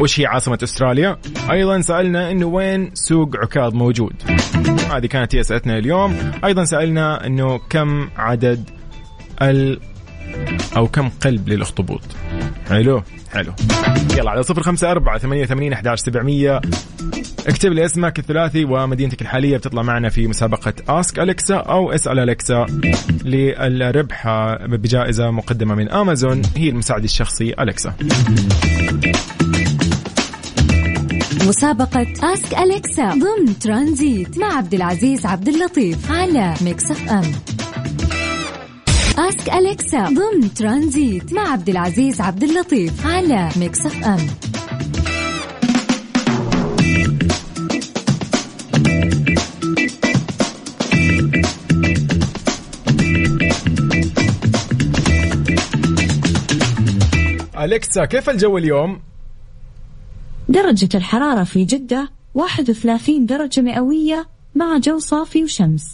وش 0.00 0.20
هي 0.20 0.26
عاصمة 0.26 0.58
أستراليا؟ 0.62 1.16
أيضا 1.50 1.80
سألنا 1.80 2.30
إنه 2.30 2.46
وين 2.46 2.90
سوق 2.94 3.36
عكاظ 3.36 3.74
موجود؟ 3.74 4.12
هذه 4.90 5.06
كانت 5.06 5.34
هي 5.34 5.40
اسئلتنا 5.40 5.78
اليوم، 5.78 6.32
أيضا 6.44 6.64
سألنا 6.64 7.26
إنه 7.26 7.58
كم 7.58 8.08
عدد 8.16 8.70
ال 9.42 9.80
أو 10.76 10.88
كم 10.88 11.08
قلب 11.08 11.48
للأخطبوط؟ 11.48 12.02
حلو. 12.68 13.02
حلو. 13.32 13.52
يلا 14.16 14.30
على 14.30 14.42
صفر 14.42 14.62
خمسة 14.62 14.90
أربعة 14.90 15.18
ثمانية 15.18 15.42
وثمانين 15.42 15.72
أحداش 15.72 15.98
سبعمية. 16.00 16.60
اكتب 17.46 17.72
لي 17.72 17.84
اسمك 17.84 18.18
الثلاثي 18.18 18.64
ومدينتك 18.64 19.22
الحالية 19.22 19.56
بتطلع 19.56 19.82
معنا 19.82 20.08
في 20.08 20.26
مسابقة 20.26 20.72
اسك 20.88 21.18
أليكسا 21.18 21.54
أو 21.54 21.92
اسأل 21.92 22.18
أليكسا 22.18 22.66
للربح 23.24 24.28
بجائزة 24.66 25.30
مقدمة 25.30 25.74
من 25.74 25.90
أمازون 25.90 26.42
هي 26.56 26.68
المساعد 26.68 27.04
الشخصي 27.04 27.54
Alexa 27.60 27.94
مسابقة 31.46 32.06
Ask 32.22 32.58
Alexa 32.58 33.10
ضمن 33.10 33.58
ترانزيت 33.58 34.38
مع 34.38 34.56
عبد 34.56 34.74
العزيز 34.74 35.26
عبد 35.26 35.48
اللطيف 35.48 36.12
على 36.12 36.54
Mix 36.60 36.90
FM 36.90 37.24
Ask 39.18 39.52
Alexa 39.52 40.04
ضمن 40.04 40.54
ترانزيت 40.54 41.32
مع 41.32 41.52
عبد 41.52 41.68
العزيز 41.68 42.20
عبد 42.20 42.42
اللطيف 42.42 43.06
على 43.06 43.48
Mix 43.56 43.86
FM 43.86 44.26
Alexa 57.58 58.04
كيف 58.04 58.30
الجو 58.30 58.58
اليوم؟ 58.58 59.00
درجة 60.48 60.88
الحرارة 60.94 61.44
في 61.44 61.64
جدة 61.64 62.10
31 62.34 63.26
درجة 63.26 63.60
مئوية 63.60 64.28
مع 64.54 64.78
جو 64.78 64.98
صافي 64.98 65.44
وشمس. 65.44 65.84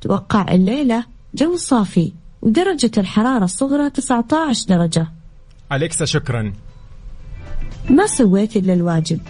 توقع 0.00 0.54
الليلة 0.54 1.04
جو 1.34 1.56
صافي. 1.56 2.12
ودرجة 2.42 2.90
الحرارة 2.98 3.44
الصغرى 3.44 3.90
19 3.90 4.66
درجة. 4.68 5.06
Alexa 5.72 6.04
شكرا. 6.04 6.52
ما 7.90 8.06
سويت 8.06 8.56
إلا 8.56 8.72
الواجب. 8.72 9.20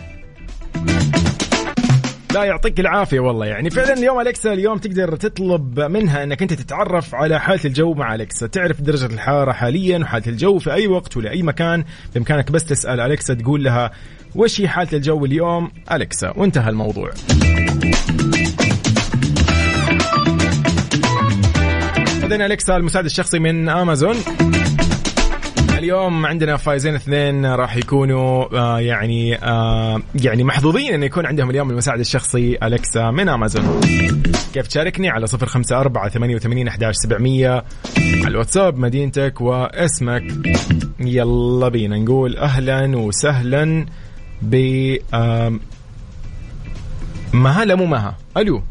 لا 2.34 2.44
يعطيك 2.44 2.80
العافية 2.80 3.20
والله. 3.20 3.46
يعني 3.46 3.70
فعلا 3.70 3.92
اليوم 3.92 4.20
Alexa 4.20 4.52
اليوم 4.52 4.78
تقدر 4.78 5.16
تطلب 5.16 5.80
منها 5.80 6.22
إنك 6.22 6.42
أنت 6.42 6.52
تتعرف 6.52 7.14
على 7.14 7.40
حالة 7.40 7.60
الجو 7.64 7.94
مع 7.94 8.14
Alexa. 8.14 8.46
تعرف 8.46 8.80
درجة 8.80 9.06
الحرارة 9.06 9.52
حاليا 9.52 9.98
وحالة 9.98 10.26
الجو 10.26 10.58
في 10.58 10.72
أي 10.72 10.86
وقت 10.86 11.16
ولا 11.16 11.30
اي 11.30 11.42
مكان. 11.42 11.84
بإمكانك 12.14 12.50
بس 12.50 12.64
تسأل 12.64 13.00
أليكسا 13.00 13.34
تقول 13.34 13.64
لها 13.64 13.90
وش 14.34 14.60
هي 14.60 14.68
حالة 14.68 14.92
الجو 14.92 15.24
اليوم. 15.24 15.70
أليكسا 15.92 16.32
وانتهى 16.36 16.70
الموضوع. 16.70 17.10
بعدين 22.26 22.42
اليكسا 22.42 22.76
المساعد 22.76 23.04
الشخصي 23.04 23.38
من 23.38 23.68
أمازون. 23.68 24.14
اليوم 25.78 26.26
عندنا 26.26 26.56
فايزين 26.56 26.94
اثنين 26.94 27.46
راح 27.46 27.76
يكونوا 27.76 28.58
آه 28.58 28.80
يعني 28.80 29.36
آه 29.36 30.02
يعني 30.14 30.44
محظوظين 30.44 30.94
انه 30.94 31.06
يكون 31.06 31.26
عندهم 31.26 31.50
اليوم 31.50 31.70
المساعد 31.70 32.00
الشخصي 32.00 32.58
الكسا 32.62 33.10
من 33.10 33.28
أمازون. 33.28 33.80
كيف 34.54 34.66
تشاركني 34.66 35.08
على 35.08 35.26
صفر 35.26 35.46
خمسة 35.46 35.80
أربعة 35.80 36.08
ثمانية 36.08 36.34
وثمانين 36.34 36.68
أحداش 36.68 36.94
سبعمية. 36.94 37.64
على 37.96 38.28
الواتساب 38.28 38.78
مدينتك 38.78 39.40
واسمك. 39.40 40.22
يلا 41.00 41.68
بينا 41.68 41.98
نقول 41.98 42.36
أهلا 42.36 42.96
وسهلا 42.98 43.86
ب 44.42 44.56
مها 47.32 47.64
لا 47.64 47.74
مو 47.74 47.86
مها. 47.86 48.16
ألو. 48.36 48.62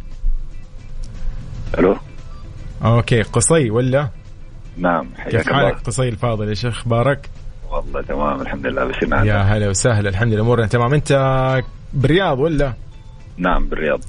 ألو. 1.79 1.97
أوكي 2.83 3.21
قصي 3.21 3.69
ولا؟ 3.69 4.09
نعم 4.77 5.09
كيف 5.29 5.49
حالك 5.49 5.79
قصي 5.79 6.09
الفاضل 6.09 6.49
إيش 6.49 6.65
أخبارك؟ 6.65 7.29
والله 7.71 8.01
تمام 8.01 8.41
الحمد 8.41 8.67
لله 8.67 8.85
بس 8.85 8.95
يا 9.03 9.41
هلا 9.41 9.69
وسهلا 9.69 10.09
الحمد 10.09 10.33
لله 10.33 10.41
أمورنا 10.41 10.67
تمام. 10.67 10.93
أنت 10.93 11.61
بالرياض 11.93 12.39
ولا؟ 12.39 12.73
نعم 13.37 13.67
بالرياض. 13.67 13.99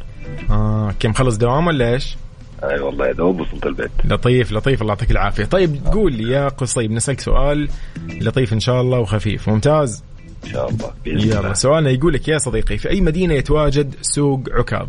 آه 0.51 0.95
كم 1.01 1.13
خلص 1.13 1.37
دوام 1.37 1.67
ولا 1.67 1.93
إيش؟ 1.93 2.17
أي 2.65 2.81
والله 2.81 3.07
يا 3.07 3.13
دوب 3.13 3.41
وصلت 3.41 3.67
البيت. 3.67 3.91
لطيف 4.05 4.53
لطيف 4.53 4.83
الله 4.83 4.93
يعطيك 4.93 5.11
العافية. 5.11 5.45
طيب 5.45 5.87
قول 5.93 6.13
لي 6.13 6.33
يا 6.33 6.49
قصي 6.49 6.89
بنسألك 6.89 7.21
سؤال 7.21 7.69
لطيف 8.09 8.53
إن 8.53 8.61
شاء 8.61 8.81
الله 8.81 8.99
وخفيف. 8.99 9.49
ممتاز؟ 9.49 10.05
إن 10.45 10.51
شاء 10.51 10.69
الله 10.69 10.93
يلا 11.07 11.55
سؤالنا 11.55 11.91
يقول 11.91 12.13
لك 12.13 12.29
يا 12.29 12.39
صديقي 12.39 12.79
في 12.79 12.91
أي 12.91 13.01
مدينة 13.01 13.35
يتواجد 13.35 13.95
سوق 14.03 14.41
عكاظ؟ 14.53 14.89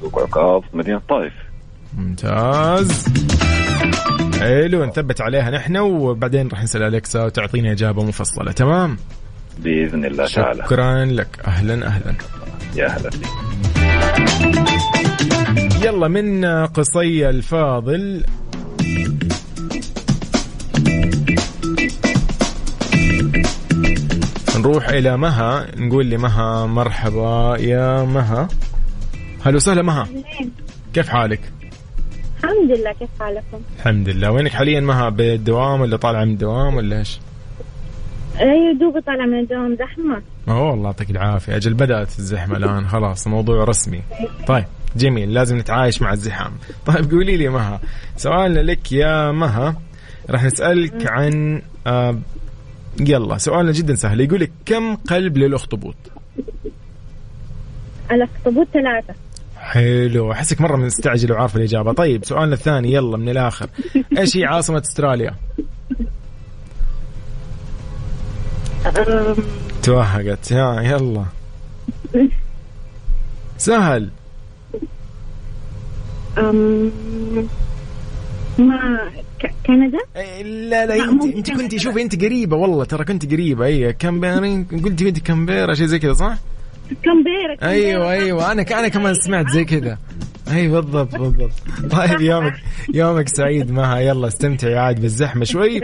سوق 0.00 0.22
عكاظ 0.22 0.62
مدينة 0.72 0.96
الطائف 0.96 1.32
ممتاز. 1.98 3.04
حلو 4.40 4.84
نثبت 4.84 5.20
عليها 5.20 5.50
نحن 5.50 5.76
وبعدين 5.76 6.48
راح 6.48 6.62
نسأل 6.62 6.82
الكسا 6.82 7.24
وتعطينا 7.24 7.72
إجابة 7.72 8.04
مفصلة 8.04 8.52
تمام؟ 8.52 8.96
بإذن 9.58 10.04
الله 10.04 10.26
تعالى. 10.26 10.64
شكرا 10.64 11.04
لك. 11.04 11.40
أهلا 11.46 11.86
أهلا. 11.86 12.14
يا 12.76 12.88
هلا 12.88 13.10
فيك 13.10 13.28
يلا 15.84 16.08
من 16.08 16.44
قصي 16.66 17.28
الفاضل. 17.28 18.24
نروح 24.58 24.88
إلى 24.88 25.16
مها. 25.16 25.66
نقول 25.76 26.10
لمها 26.10 26.66
مرحبا 26.66 27.56
يا 27.60 28.02
مها. 28.02 28.48
هلا 29.44 29.56
وسهلا 29.56 29.82
مها. 29.82 30.08
كيف 30.94 31.08
حالك؟ 31.08 31.40
الحمد 32.44 32.70
لله 32.70 32.92
كيف 32.92 33.08
حالكم؟ 33.20 33.60
الحمد 33.76 34.08
لله. 34.08 34.30
وينك 34.30 34.50
حاليا 34.50 34.80
مها؟ 34.80 35.08
بالدوام 35.08 35.80
ولا 35.80 35.96
طالعة 35.96 36.24
من 36.24 36.32
الدوام 36.32 36.74
ولا 36.74 36.98
إيش؟ 36.98 37.20
أي 38.40 38.78
دوب 38.80 39.02
طالع 39.06 39.26
من 39.26 39.38
الدوام 39.38 39.76
زحمة. 39.76 40.22
أوه 40.48 40.74
الله 40.74 40.84
يعطيك 40.84 41.10
العافية. 41.10 41.56
أجل 41.56 41.74
بدأت 41.74 42.18
الزحمة 42.18 42.56
الآن. 42.56 42.88
خلاص 42.88 43.26
موضوع 43.26 43.64
رسمي. 43.64 44.02
طيب 44.46 44.64
جميل. 44.96 45.34
لازم 45.34 45.58
نتعايش 45.58 46.02
مع 46.02 46.12
الزحام. 46.12 46.52
طيب 46.86 47.10
قولي 47.10 47.36
لي 47.36 47.48
مها 47.48 47.80
سؤالنا 48.16 48.60
لك 48.60 48.92
يا 48.92 49.32
مها. 49.32 49.76
راح 50.30 50.44
نسألك 50.44 51.10
عن 51.10 51.62
آه 51.86 52.18
يلا 53.00 53.38
سؤالنا 53.38 53.72
جدا 53.72 53.94
سهل. 53.94 54.20
يقول 54.20 54.40
لك 54.40 54.50
كم 54.66 54.94
قلب 54.94 55.38
للأخطبوط؟ 55.38 55.96
الأخطبوط 58.10 58.66
ثلاثة. 58.72 59.14
حلو. 59.68 60.32
أحسك 60.32 60.60
مرة 60.60 60.76
مستعجل 60.76 61.32
وعارف 61.32 61.56
الإجابة. 61.56 61.92
طيب 61.92 62.24
سؤالنا 62.24 62.54
الثاني 62.54 62.92
يلا 62.92 63.16
من 63.16 63.28
الآخر. 63.28 63.68
إيش 64.18 64.36
هي 64.36 64.44
عاصمة 64.44 64.78
أستراليا؟ 64.78 65.34
توهقت. 69.82 70.50
يا 70.50 70.80
يلا. 70.82 71.24
سهل. 73.58 74.10
ما 78.58 78.98
كندا؟ 79.66 79.98
لا 80.44 80.86
لا 80.86 80.94
أنت 80.94 81.24
أنت 81.24 81.50
كنت 81.50 81.76
شوفي 81.76 82.02
أنت 82.02 82.24
قريبة 82.24 82.56
والله 82.56 82.84
ترى 82.84 83.04
كنت 83.04 83.32
قريبة. 83.32 83.64
اي 83.64 83.92
كامبيرا 83.92 84.64
قلتي 84.84 85.08
انت 85.08 85.18
كامبيرا 85.18 85.74
شيء 85.74 85.86
زي 85.86 85.98
كذا 85.98 86.12
صح؟ 86.12 86.38
كامبيرا. 87.02 87.70
أيوه 87.70 88.10
أيوه. 88.10 88.52
أنا 88.52 88.62
أنا 88.62 88.88
كمان 88.88 89.14
سمعت 89.14 89.48
زي 89.48 89.64
كذا. 89.64 89.98
أي 90.52 90.68
بالضبط 90.68 91.16
بالضبط. 91.16 91.52
طيب 91.90 92.20
يومك 92.20 92.54
يومك 92.94 93.28
سعيد 93.28 93.70
مها. 93.70 93.98
يلا 93.98 94.28
استمتعي 94.28 94.78
عاد 94.78 95.00
بالزحمة 95.00 95.44
شوي. 95.44 95.80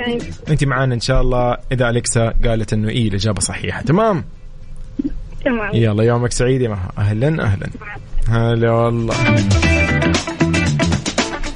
انت 0.49 0.65
معانا 0.65 0.95
إن 0.95 1.01
شاء 1.01 1.21
الله. 1.23 1.57
إذا 1.73 1.91
الكسا 1.91 2.35
قالت 2.45 2.73
إنه 2.73 2.89
اي 2.89 3.09
الإجابة 3.09 3.41
صحيحة. 3.41 3.83
تمام؟ 3.83 4.25
تمام. 5.45 5.75
يلا 5.75 6.05
يومك 6.05 6.33
سعيد 6.33 6.61
يا 6.61 6.69
مها. 6.69 6.93
أهلا 6.99 7.45
أهلا. 7.45 7.67
هلا 8.29 8.71
والله. 8.71 9.15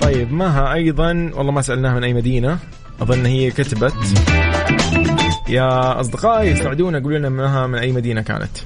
طيب 0.00 0.32
مها 0.32 0.72
أيضا 0.72 1.30
والله 1.34 1.52
ما 1.52 1.60
سألناها 1.60 1.94
من 1.94 2.04
أي 2.04 2.14
مدينة. 2.14 2.58
أظن 3.00 3.26
هي 3.26 3.50
كتبت. 3.50 3.94
يا 5.48 6.00
أصدقائي 6.00 6.56
ساعدونا 6.56 6.98
قولوا 6.98 7.18
لنا 7.18 7.28
مها 7.28 7.66
من 7.66 7.78
أي 7.78 7.92
مدينة 7.92 8.22
كانت. 8.22 8.58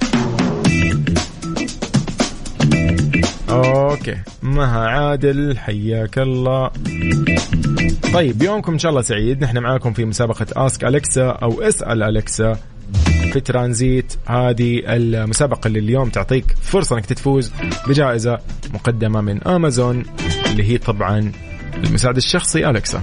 أوكي. 3.52 4.16
مها 4.42 4.88
عادل 4.88 5.58
حياك 5.58 6.18
الله. 6.18 6.70
طيب 8.14 8.42
يومكم 8.42 8.72
إن 8.72 8.78
شاء 8.78 8.90
الله 8.90 9.02
سعيد. 9.02 9.44
نحن 9.44 9.58
معاكم 9.58 9.92
في 9.92 10.04
مسابقة 10.04 10.46
اسك 10.56 10.84
الكسا 10.84 11.28
أو 11.28 11.62
اسأل 11.62 12.02
الكسا 12.02 12.56
في 13.32 13.40
ترانزيت. 13.40 14.14
هذه 14.26 14.82
المسابقة 14.86 15.68
اللي 15.68 15.78
اليوم 15.78 16.08
تعطيك 16.08 16.44
فرصة 16.62 16.96
إنك 16.96 17.06
تفوز 17.06 17.52
بجائزة 17.88 18.38
مقدمة 18.74 19.20
من 19.20 19.48
امازون 19.48 20.02
اللي 20.46 20.64
هي 20.64 20.78
طبعا 20.78 21.32
المساعد 21.84 22.16
الشخصي 22.16 22.70
الكسا 22.70 23.02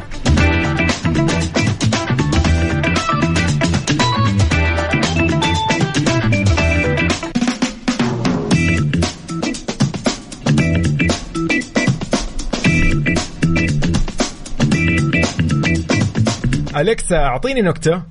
Alexa 16.81 17.17
أعطيني 17.17 17.61
نكتة 17.61 18.03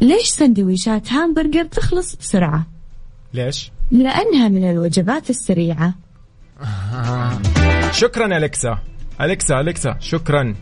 ليش 0.00 0.26
سندويشات 0.26 1.12
هامبرجر 1.12 1.64
تخلص 1.64 2.16
بسرعة؟ 2.16 2.66
ليش؟ 3.34 3.70
لأنها 3.90 4.48
من 4.48 4.70
الوجبات 4.70 5.30
السريعة 5.30 5.94
آه. 6.94 7.32
شكرا 8.00 8.26
Alexa 8.36 8.78
Alexa 9.20 9.60
Alexa 9.60 9.96
شكرا 10.00 10.54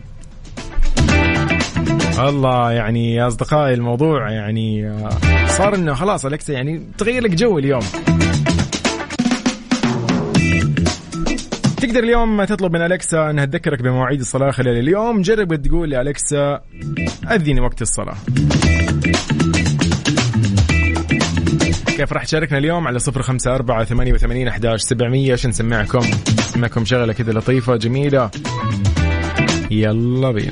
الله 2.19 2.71
يعني 2.71 3.15
يا 3.15 3.27
أصدقائي 3.27 3.73
الموضوع 3.73 4.31
يعني 4.31 4.89
آه، 4.89 5.47
صار 5.47 5.75
إنه 5.75 5.93
خلاص 5.93 6.25
Alexa 6.25 6.53
يعني 6.53 6.87
تغير 6.97 7.23
لك 7.23 7.31
جو 7.31 7.59
اليوم 7.59 7.81
تقدر 11.81 12.03
اليوم 12.03 12.43
تطلب 12.43 12.73
من 12.73 12.81
الكسا 12.81 13.29
انها 13.29 13.45
تذكرك 13.45 13.81
بمواعيد 13.81 14.19
الصلاة 14.19 14.51
خلال 14.51 14.77
اليوم. 14.77 15.21
جرب 15.21 15.55
تقول 15.55 15.89
لالكسا 15.89 16.61
أذني 17.31 17.61
وقت 17.61 17.81
الصلاة. 17.81 18.15
كيف 21.85 22.13
راح 22.13 22.25
تشاركنا 22.25 22.57
اليوم؟ 22.57 22.87
على 22.87 22.99
صفر 22.99 23.21
خمسة 23.21 23.55
أربعة 23.55 23.83
ثمانية 23.83 24.13
وثمانين 24.13 24.47
أحداش 24.47 24.81
سبعمية. 24.81 25.33
عشان 25.33 25.49
نسمعكم؟ 25.49 26.05
نسمعكم 26.39 26.85
شغلة 26.85 27.13
كذا 27.13 27.31
لطيفة 27.31 27.75
جميلة 27.75 28.31
يلا 29.71 30.31
بينا. 30.31 30.51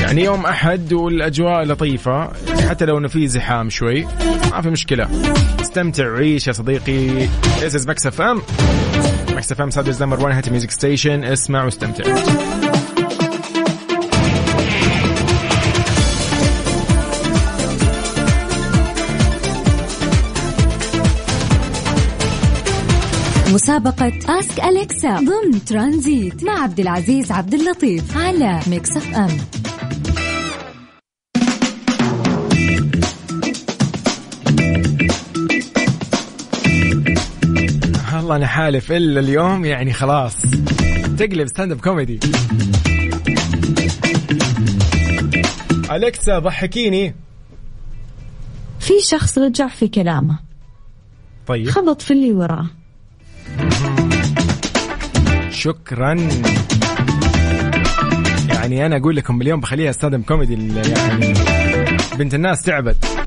يعني 0.00 0.24
يوم 0.24 0.46
أحد 0.46 0.92
والأجواء 0.92 1.62
لطيفة 1.62 2.32
حتى 2.68 2.84
لو 2.84 2.98
إنه 2.98 3.08
في 3.08 3.28
زحام 3.28 3.70
شوي. 3.70 4.06
ما 4.50 4.62
في 4.62 4.70
مشكلة. 4.70 5.08
استمتع 5.60 6.12
وعيش 6.12 6.46
يا 6.46 6.52
صديقي. 6.52 7.26
This 7.60 7.72
is 7.72 7.86
Mix 7.86 8.10
FM 8.10 8.40
Mix 9.36 9.54
FM 9.56 9.68
Saudi's 9.68 10.02
number 10.02 10.20
1 10.20 10.34
hit 10.36 10.48
music 10.48 10.70
station 10.70 11.24
اسمع 11.24 11.64
واستمتع. 11.64 12.04
مسابقة 23.52 24.12
Ask 24.28 24.64
Alexa 24.64 25.16
ضمن 25.16 25.64
ترانزيت 25.64 26.44
مع 26.44 26.62
عبد 26.62 26.80
العزيز 26.80 27.32
عبد 27.32 27.54
اللطيف 27.54 28.16
على 28.16 28.60
Mix 28.66 28.96
FM 28.96 29.30
والله 38.28 38.36
أنا 38.36 38.46
حالف 38.46 38.92
إلا 38.92 39.20
اليوم 39.20 39.64
يعني 39.64 39.92
خلاص. 39.92 40.42
تقلب 41.18 41.46
stand-up 41.46 41.80
comedy 41.80 42.20
Alexa 45.90 46.38
ضحكيني. 46.38 47.14
في 48.80 48.92
شخص 49.00 49.38
رجع 49.38 49.68
في 49.68 49.88
كلامه. 49.88 50.38
طيب. 51.46 51.68
خبط 51.68 52.02
في 52.02 52.10
اللي 52.10 52.32
وراه. 52.32 52.66
شكرا. 55.50 56.14
يعني 58.48 58.86
أنا 58.86 58.96
أقول 58.96 59.16
لكم 59.16 59.42
اليوم 59.42 59.60
بخليها 59.60 59.92
stand-up 59.92 60.22
comedy 60.22 60.54
يعني 60.90 61.34
بنت 62.18 62.34
الناس 62.34 62.62
تعبت. 62.62 63.17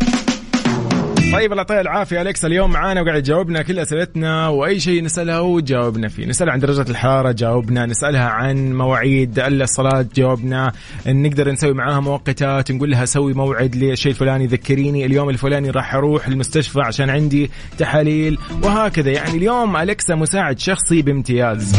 طيب 1.32 1.52
الله 1.52 1.62
يعطيها 1.62 1.82
العافية. 1.82 2.22
أليكسا 2.22 2.48
اليوم 2.48 2.72
معانا 2.72 3.02
وقاعد 3.02 3.22
تجاوبنا 3.24 3.62
كل 3.62 3.80
أسئلتنا 3.80 4.48
وأي 4.48 4.80
شيء 4.80 5.04
نسألها 5.04 5.40
وجاوبنا 5.40 6.08
فيه. 6.08 6.26
نسألها 6.26 6.54
عن 6.54 6.60
درجة 6.60 6.90
الحرارة 6.90 7.32
جاوبنا. 7.32 7.86
نسألها 7.86 8.30
عن 8.30 8.74
مواعيد 8.74 9.40
الصلاة 9.40 10.06
جاوبنا. 10.16 10.72
نقدر 11.08 11.52
نسوي 11.52 11.74
معاها 11.74 12.00
مؤقتات 12.00 12.72
نقول 12.72 12.92
لها 12.92 13.06
سوي 13.06 13.34
موعد 13.34 13.76
للشيء 13.76 14.12
الفلاني 14.12 14.48
ذكريني 14.48 15.06
اليوم 15.06 15.30
الفلاني 15.30 15.70
راح 15.70 15.96
أروح 15.96 16.28
المستشفى 16.28 16.80
عشان 16.82 17.10
عندي 17.10 17.52
تحاليل 17.78 18.38
وهكذا. 18.64 19.12
يعني 19.12 19.38
اليوم 19.38 19.78
أليكسا 19.78 20.16
مساعد 20.16 20.60
شخصي 20.60 21.02
بامتياز. 21.02 21.76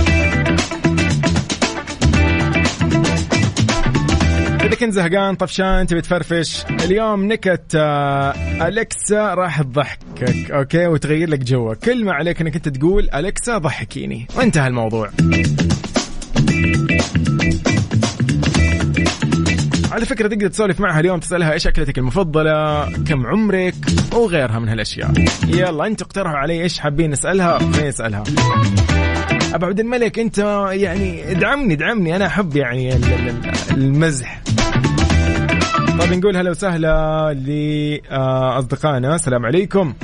إذا 4.73 4.81
كنت 4.81 4.93
زهقان 4.93 5.35
طفشان 5.35 5.87
تبي 5.87 6.01
تفرفش. 6.01 6.65
اليوم 6.85 7.25
نكت 7.25 7.75
آه، 7.75 8.35
أليكسا 8.69 9.35
راح 9.35 9.63
تضحكك 9.63 10.51
أوكي؟ 10.51 10.87
وتغير 10.87 11.29
لك 11.29 11.39
جوك 11.39 11.77
كل 11.77 12.05
ما 12.05 12.13
عليك 12.13 12.41
أنك 12.41 12.57
أنت 12.57 12.69
تقول 12.69 13.11
أليكسا 13.15 13.59
ضحكيني. 13.59 14.27
وانتهى 14.37 14.67
الموضوع. 14.67 15.11
على 19.93 20.07
فكرة 20.07 20.29
تقدر 20.29 20.49
تسولف 20.49 20.81
معها 20.81 21.01
اليوم 21.01 21.21
تسألها 21.21 21.53
إيش 21.53 21.67
أكلتك 21.67 21.99
المفضلة 21.99 22.85
كم 22.93 23.27
عمرك 23.27 23.75
وغيرها 24.15 24.59
من 24.59 24.69
هالأشياء. 24.69 25.13
يلا 25.49 25.87
أنتوا 25.87 26.07
اقترحوا 26.07 26.37
علي 26.37 26.63
إيش 26.63 26.79
حابين 26.79 27.11
نسألها 27.11 27.59
فين 27.59 27.89
نسألها 27.89 28.25
أبو 29.55 29.67
عبد 29.67 29.81
الملك 29.81 30.19
أنت 30.19 30.39
يعني 30.73 31.31
ادعمني 31.31 31.75
ادعمني. 31.75 32.17
أنا 32.17 32.27
أحب 32.27 32.57
يعني 32.57 32.97
ال- 32.97 33.05
ال- 33.05 33.53
المزح. 33.71 34.43
طيب 36.01 36.13
نقول 36.13 36.37
هلا 36.37 36.51
وسهلا 36.51 37.33
لاصدقائنا 37.35 39.15
السلام 39.15 39.47
عليكم. 39.47 39.95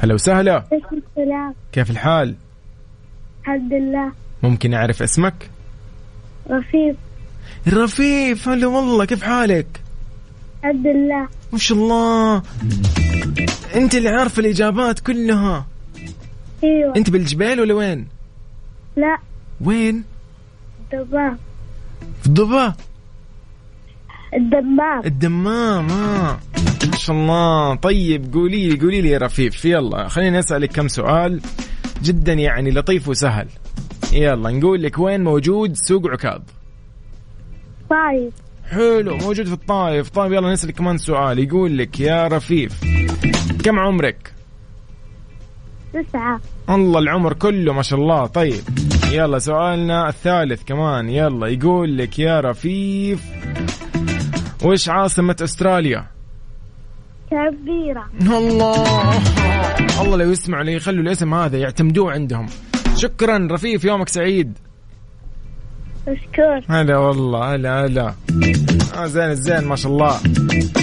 هلا 0.00 0.14
وسهلا. 0.14 0.64
السلام. 0.72 1.54
كيف 1.72 1.90
الحال؟ 1.90 2.34
الحمد 3.40 3.72
لله. 3.72 4.12
ممكن 4.42 4.74
أعرف 4.74 5.02
اسمك؟ 5.02 5.50
رفيق. 6.50 6.96
رفيف 7.68 8.48
هلا 8.48 8.66
والله. 8.66 9.04
كيف 9.04 9.22
حالك؟ 9.22 9.66
الحمد 10.64 10.86
لله. 10.86 11.28
ما 11.52 11.58
شاء 11.58 11.78
الله. 11.78 12.42
أنت 13.74 13.94
اللي 13.94 14.08
عارفه 14.08 14.40
الإجابات 14.40 15.00
كلها. 15.00 15.66
أيوه. 16.64 16.96
أنت 16.96 17.10
بالجبال 17.10 17.60
ولا 17.60 17.74
وين؟ 17.74 18.08
لا. 18.96 19.18
وين؟ 19.60 20.04
الدمام 20.92 21.38
في 22.20 22.26
الضبا 22.26 22.74
الدمام 24.34 25.02
الدمام 25.04 25.90
آه. 25.90 26.38
ما 26.90 26.96
شاء 26.96 27.16
الله. 27.16 27.74
طيب 27.74 28.34
قولي 28.34 28.68
لي 28.68 28.80
قولي 28.80 29.00
لي 29.00 29.08
يا 29.08 29.18
رفيف 29.18 29.64
يلا 29.64 30.08
خليني 30.08 30.38
أسألك 30.38 30.72
كم 30.72 30.88
سؤال 30.88 31.40
جدا 32.02 32.32
يعني 32.32 32.70
لطيف 32.70 33.08
وسهل. 33.08 33.48
يلا 34.12 34.50
نقول 34.50 34.82
لك 34.82 34.98
وين 34.98 35.24
موجود 35.24 35.72
سوق 35.76 36.10
عكاظ؟ 36.10 36.40
طيب 37.90 38.32
حلو 38.70 39.16
موجود 39.16 39.46
في 39.46 39.52
الطايف. 39.52 40.08
طيب 40.10 40.32
يلا 40.32 40.52
نسألك 40.52 40.74
كمان 40.74 40.98
سؤال. 40.98 41.38
يقول 41.38 41.78
لك 41.78 42.00
يا 42.00 42.28
رفيف 42.28 42.80
كم 43.64 43.78
عمرك؟ 43.78 44.37
تسعة. 45.92 46.40
الله 46.70 46.98
العمر 46.98 47.32
كله 47.32 47.72
ما 47.72 47.82
شاء 47.82 48.00
الله. 48.00 48.26
طيب 48.26 48.62
يلا 49.12 49.38
سؤالنا 49.38 50.08
الثالث 50.08 50.64
كمان. 50.64 51.08
يلا 51.08 51.46
يقول 51.46 51.98
لك 51.98 52.18
يا 52.18 52.40
رفيف 52.40 53.22
وش 54.64 54.88
عاصمة 54.88 55.36
أستراليا؟ 55.42 56.06
كبيرة. 57.30 58.08
الله. 58.20 59.18
الله 60.02 60.16
لو 60.16 60.30
يسمعوا 60.30 60.64
لي 60.64 60.72
يخلوا 60.72 61.02
الاسم 61.02 61.34
هذا 61.34 61.58
يعتمدوه 61.58 62.12
عندهم. 62.12 62.46
شكرا 62.96 63.48
رفيف 63.50 63.84
يومك 63.84 64.08
سعيد. 64.08 64.58
مشكور 66.08 66.60
هلا 66.68 66.98
والله 66.98 67.54
هلا 67.54 67.86
هلا. 67.86 68.14
آه 68.96 69.06
زين 69.06 69.30
الزين 69.30 69.64
ما 69.64 69.76
شاء 69.76 69.92
الله. 69.92 70.20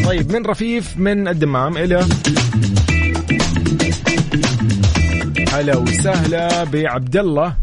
طيب 0.06 0.32
من 0.32 0.45
رفيف 0.45 0.97
من 0.97 1.28
الدمام 1.28 1.78
إلى 1.78 2.06
هلا 5.56 5.78
وسهلا 5.78 6.64
بعبد 6.64 7.18
الله 7.18 7.56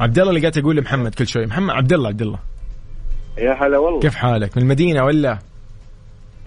عبد 0.00 0.18
الله 0.18 0.30
اللي 0.30 0.40
قاعد 0.40 0.58
أقول 0.58 0.76
لمحمد 0.76 1.14
كل 1.14 1.26
شوي. 1.26 1.46
محمد 1.46 1.70
عبد 1.70 1.92
الله 1.92 2.08
عبد 2.08 2.22
الله 2.22 2.38
يا 3.38 3.52
هلا 3.52 3.78
والله. 3.78 4.00
كيف 4.00 4.14
حالك؟ 4.14 4.56
من 4.56 4.62
المدينة 4.62 5.04
ولا؟ 5.04 5.38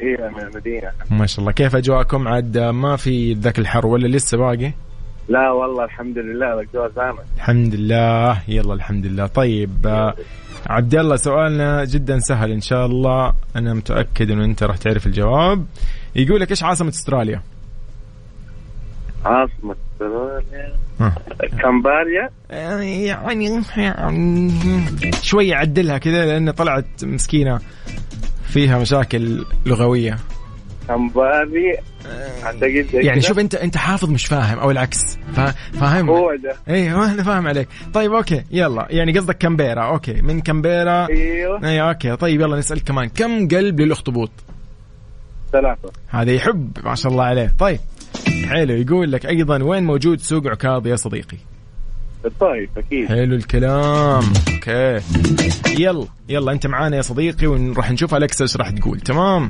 إيه 0.01 0.29
من 0.35 0.39
المدينة. 0.39 0.91
ما 1.11 1.25
شاء 1.25 1.39
الله. 1.39 1.51
كيف 1.51 1.75
أجواءكم؟ 1.75 2.27
عاد 2.27 2.57
ما 2.57 2.95
في 2.95 3.33
ذاك 3.33 3.59
الحر 3.59 3.87
ولا 3.87 4.07
لسه 4.07 4.37
باقي؟ 4.37 4.71
لا 5.29 5.51
والله 5.51 5.83
الحمد 5.83 6.17
لله. 6.17 6.59
الجو 6.59 6.89
زامن 6.95 7.19
الحمد 7.35 7.75
لله. 7.75 8.41
يلا 8.47 8.73
الحمد 8.73 9.05
لله. 9.05 9.27
طيب 9.27 9.87
آه، 9.87 10.15
عبد 10.67 10.95
الله 10.95 11.15
سؤالنا 11.15 11.85
جدا 11.85 12.19
سهل 12.19 12.51
إن 12.51 12.61
شاء 12.61 12.85
الله. 12.85 13.33
أنا 13.55 13.73
متأكد 13.73 14.31
إنه 14.31 14.45
أنت 14.45 14.63
راح 14.63 14.77
تعرف 14.77 15.07
الجواب. 15.07 15.65
يقول 16.15 16.41
لك 16.41 16.51
إيش 16.51 16.63
عاصمة 16.63 16.89
أستراليا؟ 16.89 17.41
عاصمة 19.25 19.75
استراليا. 19.93 20.73
كامباريا. 21.61 22.29
يعني 22.49 23.05
يعني 23.05 24.51
شوية 25.21 25.55
عدلها 25.55 25.97
كذا 25.97 26.25
لأن 26.25 26.51
طلعت 26.51 26.85
مسكينة 27.03 27.59
فيها 28.47 28.79
مشاكل 28.79 29.45
لغوية. 29.65 30.17
كامباريا 30.87 31.77
أعتقد 32.43 32.87
زي 32.93 32.99
يعني. 33.01 33.21
شوف 33.21 33.39
أنت 33.39 33.55
أنت 33.55 33.77
حافظ 33.77 34.09
مش 34.09 34.25
فاهم 34.25 34.59
أو 34.59 34.71
العكس. 34.71 35.17
فا- 35.35 35.51
فاهم؟ 35.51 36.09
هو 36.09 36.35
ده. 36.35 36.55
أيوه 36.73 37.11
أنا 37.13 37.23
فاهم 37.23 37.47
عليك. 37.47 37.67
طيب 37.93 38.13
okay 38.13 38.43
يلا. 38.51 38.87
يعني 38.89 39.17
قصدك 39.17 39.37
كامبيرا. 39.37 39.83
okay 39.83 40.13
من 40.21 40.41
كامبيرا. 40.41 41.07
أيوه. 41.09 41.67
اي 41.67 41.81
okay. 41.81 42.15
طيب 42.15 42.41
يلا 42.41 42.57
نسأل 42.57 42.83
كمان. 42.83 43.09
كم 43.09 43.47
قلب 43.47 43.79
للأخطبوط؟ 43.79 44.31
ثلاثة. 45.51 45.91
هذا 46.07 46.31
يحب 46.31 46.71
ما 46.83 46.95
شاء 46.95 47.11
الله 47.11 47.23
عليه. 47.23 47.53
طيب. 47.59 47.79
حلو 48.45 48.73
يقول 48.73 49.11
لك 49.11 49.25
أيضا 49.25 49.63
وين 49.63 49.83
موجود 49.83 50.19
سوق 50.19 50.47
عكاظ 50.47 50.87
يا 50.87 50.95
صديقي؟ 50.95 51.37
الطايف 52.25 52.69
أكيد. 52.77 53.07
حلو 53.07 53.35
الكلام. 53.35 54.23
okay. 54.53 54.99
يلا 55.79 56.05
يلا 56.29 56.51
أنت 56.51 56.67
معانا 56.67 56.97
يا 56.97 57.01
صديقي 57.01 57.47
وراح 57.47 57.91
نشوف 57.91 58.15
Alexa 58.15 58.43
إيش 58.43 58.57
راح 58.57 58.69
تقول. 58.69 58.99
تمام؟ 58.99 59.49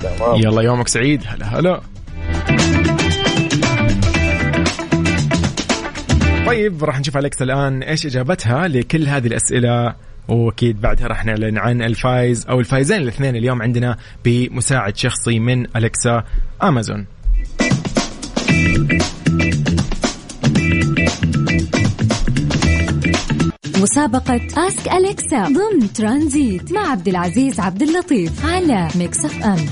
تمام. 0.00 0.34
يلا 0.34 0.62
يومك 0.62 0.88
سعيد. 0.88 1.22
هلا 1.26 1.58
هلا. 1.58 1.80
طيب 6.46 6.84
راح 6.84 7.00
نشوف 7.00 7.16
Alexa 7.16 7.44
الآن 7.44 7.82
إيش 7.82 8.06
إجابتها 8.06 8.68
لكل 8.68 9.08
هذه 9.08 9.26
الأسئلة. 9.26 9.94
وأكيد 10.28 10.80
بعدها 10.80 11.06
راح 11.06 11.24
نعلن 11.24 11.58
عن 11.58 11.82
الفايز 11.82 12.46
أو 12.46 12.60
الفايزين 12.60 13.02
الاثنين 13.02 13.36
اليوم 13.36 13.62
عندنا 13.62 13.96
بمساعد 14.24 14.96
شخصي 14.96 15.38
من 15.38 15.76
Alexa 15.76 16.24
Amazon. 16.62 17.06
مسابقة 23.80 24.40
Ask 24.56 24.92
Alexa 24.92 25.42
ضمن 25.44 25.92
ترانزيت 25.92 26.72
مع 26.72 26.90
عبد 26.90 27.08
العزيز 27.08 27.60
عبد 27.60 27.82
اللطيف 27.82 28.46
على 28.46 28.88
Mix 28.96 29.24
FM 29.24 29.66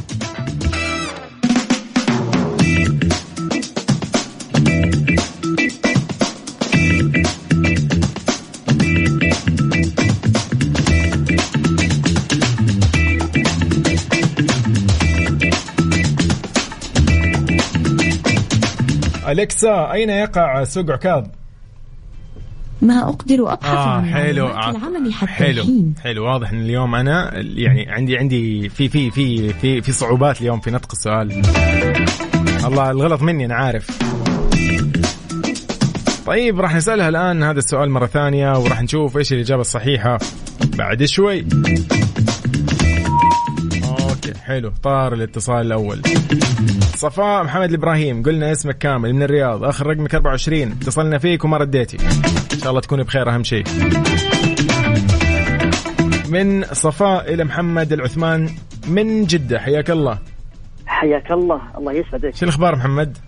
الكسا 19.32 19.92
أين 19.92 20.10
يقع 20.10 20.64
سوق 20.64 20.90
عكاظ؟ 20.90 21.24
ما 22.82 23.08
أقدر 23.08 23.52
أبحث 23.52 23.74
آه 23.74 23.88
عن 23.88 24.04
حلو. 24.04 24.46
معلومات 24.48 24.76
العمل 24.76 25.12
حتى 25.12 25.30
حلو. 25.30 25.62
الحين. 25.62 25.94
حلو 26.02 26.24
واضح 26.24 26.50
إن 26.50 26.60
اليوم 26.60 26.94
أنا 26.94 27.32
يعني 27.36 27.90
عندي 27.90 28.18
عندي 28.18 28.68
في 28.68 28.88
في 28.88 29.10
في 29.10 29.52
في 29.52 29.80
في 29.82 29.92
صعوبات 29.92 30.40
اليوم 30.40 30.60
في 30.60 30.70
نطق 30.70 30.92
السؤال. 30.92 31.42
الله 32.64 32.90
الغلط 32.90 33.22
مني 33.22 33.44
أنا 33.44 33.54
عارف. 33.54 33.98
طيب 36.26 36.60
راح 36.60 36.74
نسألها 36.74 37.08
الآن 37.08 37.42
هذا 37.42 37.58
السؤال 37.58 37.90
مرة 37.90 38.06
ثانية 38.06 38.58
وراح 38.58 38.82
نشوف 38.82 39.16
إيش 39.16 39.32
الإجابة 39.32 39.60
الصحيحة 39.60 40.18
بعد 40.78 41.04
شوي. 41.04 41.46
حلو 44.42 44.72
طار 44.82 45.12
الاتصال 45.12 45.66
الأول. 45.66 46.02
صفاء 46.96 47.44
محمد 47.44 47.68
الإبراهيم 47.68 48.22
قلنا 48.22 48.52
اسمك 48.52 48.78
كامل 48.78 49.12
من 49.14 49.22
الرياض 49.22 49.64
آخر 49.64 49.86
رقمك 49.86 50.14
24 50.14 50.72
اتصلنا 50.72 51.18
فيك 51.18 51.44
وما 51.44 51.56
رديتي. 51.56 51.96
إن 52.52 52.58
شاء 52.58 52.70
الله 52.70 52.80
تكوني 52.80 53.02
بخير 53.02 53.34
أهم 53.34 53.44
شيء. 53.44 53.64
من 56.28 56.64
صفاء 56.64 57.34
إلى 57.34 57.44
محمد 57.44 57.92
العثمان 57.92 58.48
من 58.88 59.24
جدة 59.24 59.58
حياك 59.58 59.90
الله. 59.90 60.18
حياك 60.86 61.32
الله 61.32 61.60
الله 61.78 61.92
يسعدك. 61.92 62.34
شو 62.34 62.44
الأخبار 62.44 62.76
محمد؟ 62.76 63.18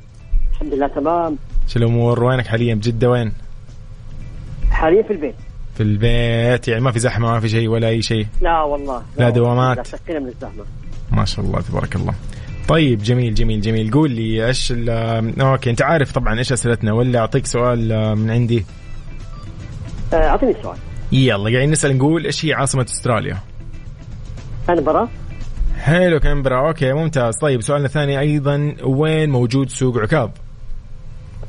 الحمد 0.52 0.74
لله 0.74 0.86
تمام. 0.86 1.38
شو 1.66 1.78
الأمور؟ 1.78 2.24
وينك 2.24 2.46
حاليا؟ 2.46 2.74
بجده 2.74 3.10
وين؟ 3.10 3.32
حاليا 4.70 5.02
في 5.02 5.12
البيت. 5.12 5.34
في 5.74 5.82
البيت 5.82 6.68
يعني 6.68 6.80
ما 6.80 6.90
في 6.90 6.98
زحمة 6.98 7.32
ما 7.32 7.40
في 7.40 7.48
شيء 7.48 7.68
ولا 7.68 7.88
أي 7.88 8.02
شيء؟ 8.02 8.26
لا 8.40 8.62
والله 8.62 9.02
لا 9.18 9.24
والله. 9.24 9.30
دوامات. 9.30 10.08
لا 10.08 10.20
من 10.20 10.28
الزحمة. 10.28 10.64
ما 11.12 11.24
شاء 11.24 11.44
الله 11.44 11.60
تبارك 11.60 11.96
الله. 11.96 12.14
طيب 12.68 13.02
جميل 13.02 13.34
جميل 13.34 13.60
جميل. 13.60 13.90
قول 13.90 14.10
لي 14.10 14.46
إيش 14.46 14.72
ال- 14.72 15.40
okay 15.40 15.70
أنت 15.70 15.82
عارف 15.82 16.12
طبعا 16.12 16.38
إيش 16.38 16.52
أسئلتنا 16.52 16.92
ولا 16.92 17.18
أعطيك 17.18 17.46
سؤال 17.46 17.92
آه، 17.92 18.14
من 18.14 18.30
عندي؟ 18.30 18.64
آه، 20.12 20.28
أعطيني 20.28 20.52
السؤال 20.58 20.76
يلا 21.12 21.50
قاعدين 21.50 21.70
نسأل 21.70 21.96
نقول 21.96 22.24
إيش 22.24 22.44
هي 22.44 22.52
عاصمة 22.52 22.84
أستراليا؟ 22.84 23.38
كانبرا. 24.66 25.08
حلو 25.78 26.20
كامبرا 26.20 26.68
okay 26.68 26.92
ممتاز. 26.92 27.34
طيب 27.36 27.62
سؤالنا 27.62 27.86
الثاني 27.86 28.20
أيضا 28.20 28.76
وين 28.84 29.30
موجود 29.30 29.70
سوق 29.70 29.98
عكاظ؟ 29.98 30.30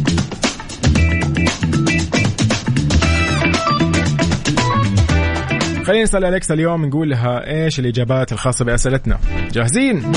خلينا 5.84 6.02
نسأل 6.02 6.24
أليكسا 6.24 6.54
اليوم 6.54 6.84
نقول 6.84 7.10
لها 7.10 7.50
إيش 7.50 7.78
الإجابات 7.78 8.32
الخاصة 8.32 8.64
بأسئلتنا. 8.64 9.18
جاهزين؟ 9.52 10.12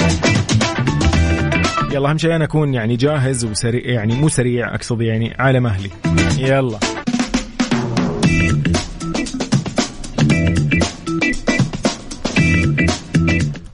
يلا 1.91 2.09
أهم 2.09 2.17
شيء 2.17 2.35
أنا 2.35 2.45
أكون 2.45 2.73
يعني 2.73 2.95
جاهز 2.95 3.45
وسريع 3.45 3.81
يعني 3.85 4.15
مو 4.15 4.29
سريع 4.29 4.75
أقصد 4.75 5.01
يعني 5.01 5.35
على 5.39 5.59
مهلي 5.59 5.89
يلا. 6.37 6.79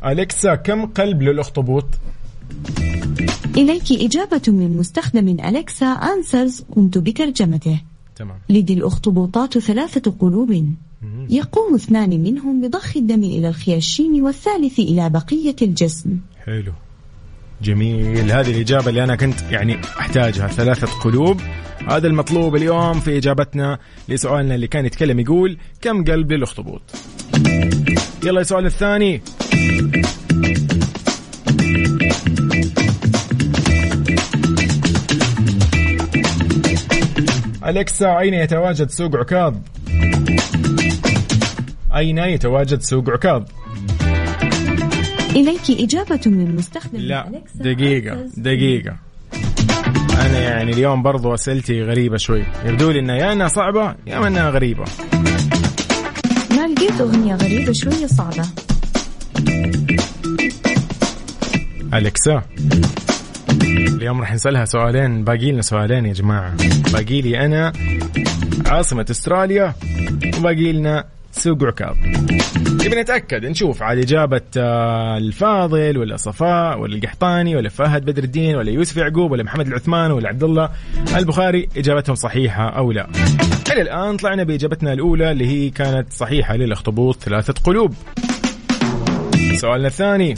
أليكسا 0.06 0.56
كم 0.56 0.86
قلب 0.86 1.22
للأخطبوط؟ 1.22 1.86
إليك 3.58 3.92
إجابة 3.92 4.42
من 4.48 4.78
مستخدم 4.78 5.28
أليكسا 5.28 5.86
أنسرز 5.86 6.64
قمت 6.76 6.98
بترجمته. 6.98 7.82
تمام. 8.16 8.38
لدي 8.50 8.74
الأخطبوطات 8.74 9.58
ثلاثة 9.58 10.14
قلوب. 10.20 10.66
يقوم 11.30 11.76
اثنان 11.76 12.10
منهم 12.10 12.62
بضخ 12.62 12.98
الدم 12.98 13.24
إلى 13.24 13.50
الخياشيم 13.50 14.24
والثالث 14.24 14.80
إلى 14.80 15.10
بقية 15.10 15.56
الجسم. 15.62 16.18
حلو. 16.46 16.74
جميل. 17.62 18.32
هذه 18.32 18.52
الإجابة 18.52 18.90
اللي 18.90 19.04
أنا 19.04 19.16
كنت 19.16 19.42
يعني 19.42 19.82
أحتاجها. 20.00 20.48
ثلاثة 20.48 20.88
قلوب. 20.88 21.42
هذا 21.88 22.08
المطلوب 22.08 22.56
اليوم 22.56 23.00
في 23.00 23.18
إجابتنا 23.18 23.80
لسؤالنا 24.10 24.56
اللي 24.56 24.68
كان 24.68 24.86
يتكلم 24.86 25.20
يقول 25.20 25.58
كم 25.82 26.04
قلب 26.04 26.32
للأخطبوط؟ 26.32 26.82
يلا 28.24 28.42
السؤال 28.42 28.66
الثاني. 28.66 29.22
أليكسا 37.66 38.20
أين 38.20 38.34
يتواجد 38.34 38.90
سوق 38.90 39.16
عكاظ؟ 39.16 39.56
أين 41.96 42.18
يتواجد 42.18 42.82
سوق 42.82 43.10
عكاظ؟ 43.10 43.44
إليك 45.36 45.72
إجابة 45.72 46.20
من 46.26 46.56
مستخدم 46.56 47.00
لا 47.00 47.42
دقيقة. 47.56 48.26
دقيقة 48.38 48.96
أنا 50.26 50.40
يعني 50.40 50.72
اليوم 50.72 51.04
برضو 51.04 51.34
أسئلتي 51.34 51.82
غريبة 51.82 52.18
شوي 52.18 52.44
يبدو 52.66 52.92
لي 52.92 53.00
إنها 53.00 53.16
يا 53.16 53.34
إنها 53.34 53.48
صعبة 53.48 53.96
يا 54.08 54.28
إنها 54.28 54.50
غريبة 54.50 54.84
ما 56.52 56.68
لقيت 56.68 57.02
أغنية 57.02 57.36
غريبة 57.36 57.72
شوية 57.72 58.06
صعبة 58.06 58.46
أليكسا. 61.94 62.42
اليوم 63.62 64.22
راح 64.22 64.34
نسألها 64.34 64.66
سؤالين. 64.66 65.24
باقي 65.24 65.52
لنا 65.52 65.62
سؤالين 65.62 66.06
يا 66.06 66.14
جماعة. 66.14 66.54
باقي 66.94 67.22
لي 67.22 67.46
أنا 67.46 67.74
عاصمة 68.66 69.06
أستراليا 69.12 69.74
وباقي 70.38 70.72
لنا 70.72 71.06
سوق 71.32 71.64
عكاظ 71.64 71.96
نبي 72.86 72.96
نتأكد 73.02 73.46
نشوف 73.46 73.84
على 73.84 74.02
إجابة 74.02 74.42
آه، 74.58 75.18
الفاضل 75.18 75.98
ولا 75.98 76.18
صفاء 76.18 76.80
ولا 76.80 76.96
القحطاني 76.96 77.56
ولا 77.56 77.70
فهد 77.70 78.06
بدر 78.06 78.24
الدين 78.24 78.56
ولا 78.56 78.72
يوسف 78.72 78.98
يعقوب 78.98 79.32
ولا 79.32 79.44
محمد 79.44 79.68
العثمان 79.68 80.12
ولا 80.12 80.30
عبد 80.30 80.44
الله 80.44 80.70
البخاري 81.16 81.70
إجابتهم 81.78 82.16
صحيحة 82.16 82.70
أو 82.70 82.92
لا. 82.92 83.08
إلى 83.72 83.82
الآن 83.82 84.18
طلعنا 84.18 84.44
بإجابتنا 84.44 84.94
الأولى 84.94 85.32
اللي 85.32 85.48
هي 85.48 85.70
كانت 85.70 86.14
صحيحة 86.14 86.56
للأخطبوط 86.56 87.24
ثلاثة 87.24 87.54
قلوب. 87.64 87.94
سؤالنا 89.56 89.88
الثاني 89.88 90.36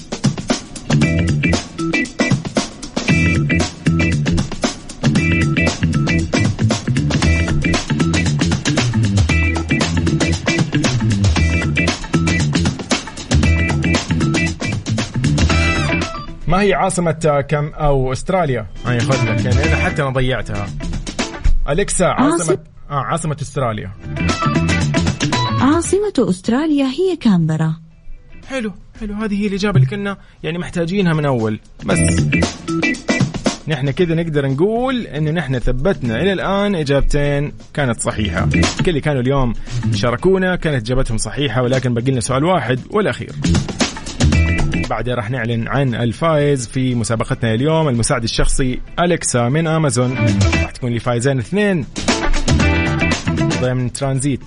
ما 16.55 16.61
هي 16.61 16.73
عاصمة 16.73 17.15
آه، 17.25 17.41
كم 17.41 17.65
أو 17.67 18.11
أستراليا؟ 18.11 18.65
هاي 18.85 18.99
خذ 18.99 19.23
لك 19.31 19.45
يعني 19.45 19.63
أنا 19.65 19.75
حتى 19.75 20.01
أنا 20.01 20.09
ضيعتها. 20.11 20.67
أليكسا 21.69 22.03
عاصمة 22.03 22.31
عاصم- 22.39 22.57
آه 22.91 23.03
عاصمة 23.03 23.37
أستراليا. 23.41 23.91
عاصمة 25.61 26.13
أستراليا 26.29 26.85
هي 26.85 27.15
كامبرا 27.15 27.75
حلو 28.47 28.71
حلو 28.99 29.13
هذه 29.13 29.41
هي 29.41 29.47
الإجابة 29.47 29.75
اللي 29.75 29.87
كنا 29.89 30.17
يعني 30.43 30.57
محتاجينها 30.57 31.13
من 31.13 31.25
أول 31.25 31.59
بس 31.85 31.99
نحن 33.67 33.91
كذا 33.91 34.15
نقدر 34.15 34.47
نقول 34.47 35.07
انه 35.07 35.31
نحن 35.31 35.59
ثبتنا 35.59 36.21
إلى 36.21 36.33
الآن 36.33 36.75
إجابتين 36.75 37.53
كانت 37.73 37.99
صحيحة 37.99 38.49
كل 38.85 38.89
اللي 38.89 39.01
كانوا 39.01 39.21
اليوم 39.21 39.53
شاركونا 39.93 40.55
كانت 40.55 40.85
إجابتهم 40.85 41.17
صحيحة 41.17 41.61
ولكن 41.63 41.93
باقي 41.93 42.11
لنا 42.11 42.21
سؤال 42.21 42.43
واحد 42.45 42.79
والأخير 42.91 43.31
بعدها 44.89 45.15
راح 45.15 45.29
نعلن 45.29 45.67
عن 45.67 45.95
الفائز 45.95 46.67
في 46.67 46.95
مسابقتنا 46.95 47.53
اليوم 47.53 47.87
المساعد 47.87 48.23
الشخصي 48.23 48.79
أليكسا 48.99 49.49
من 49.49 49.67
أمازون. 49.67 50.15
راح 50.61 50.71
تكون 50.71 50.91
لي 50.91 50.99
فايزين 50.99 51.39
اثنين 51.39 51.85
ضمن 53.61 53.93
ترانزيت. 53.93 54.41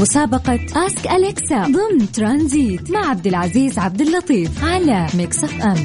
مسابقة 0.00 0.60
Ask 0.86 1.10
Alexa 1.10 1.62
ضمن 1.62 2.12
ترانزيت 2.12 2.90
مع 2.90 3.10
عبد 3.10 3.26
العزيز 3.26 3.78
عبد 3.78 4.00
اللطيف 4.00 4.64
على 4.64 5.06
Mix 5.14 5.44
FM 5.44 5.84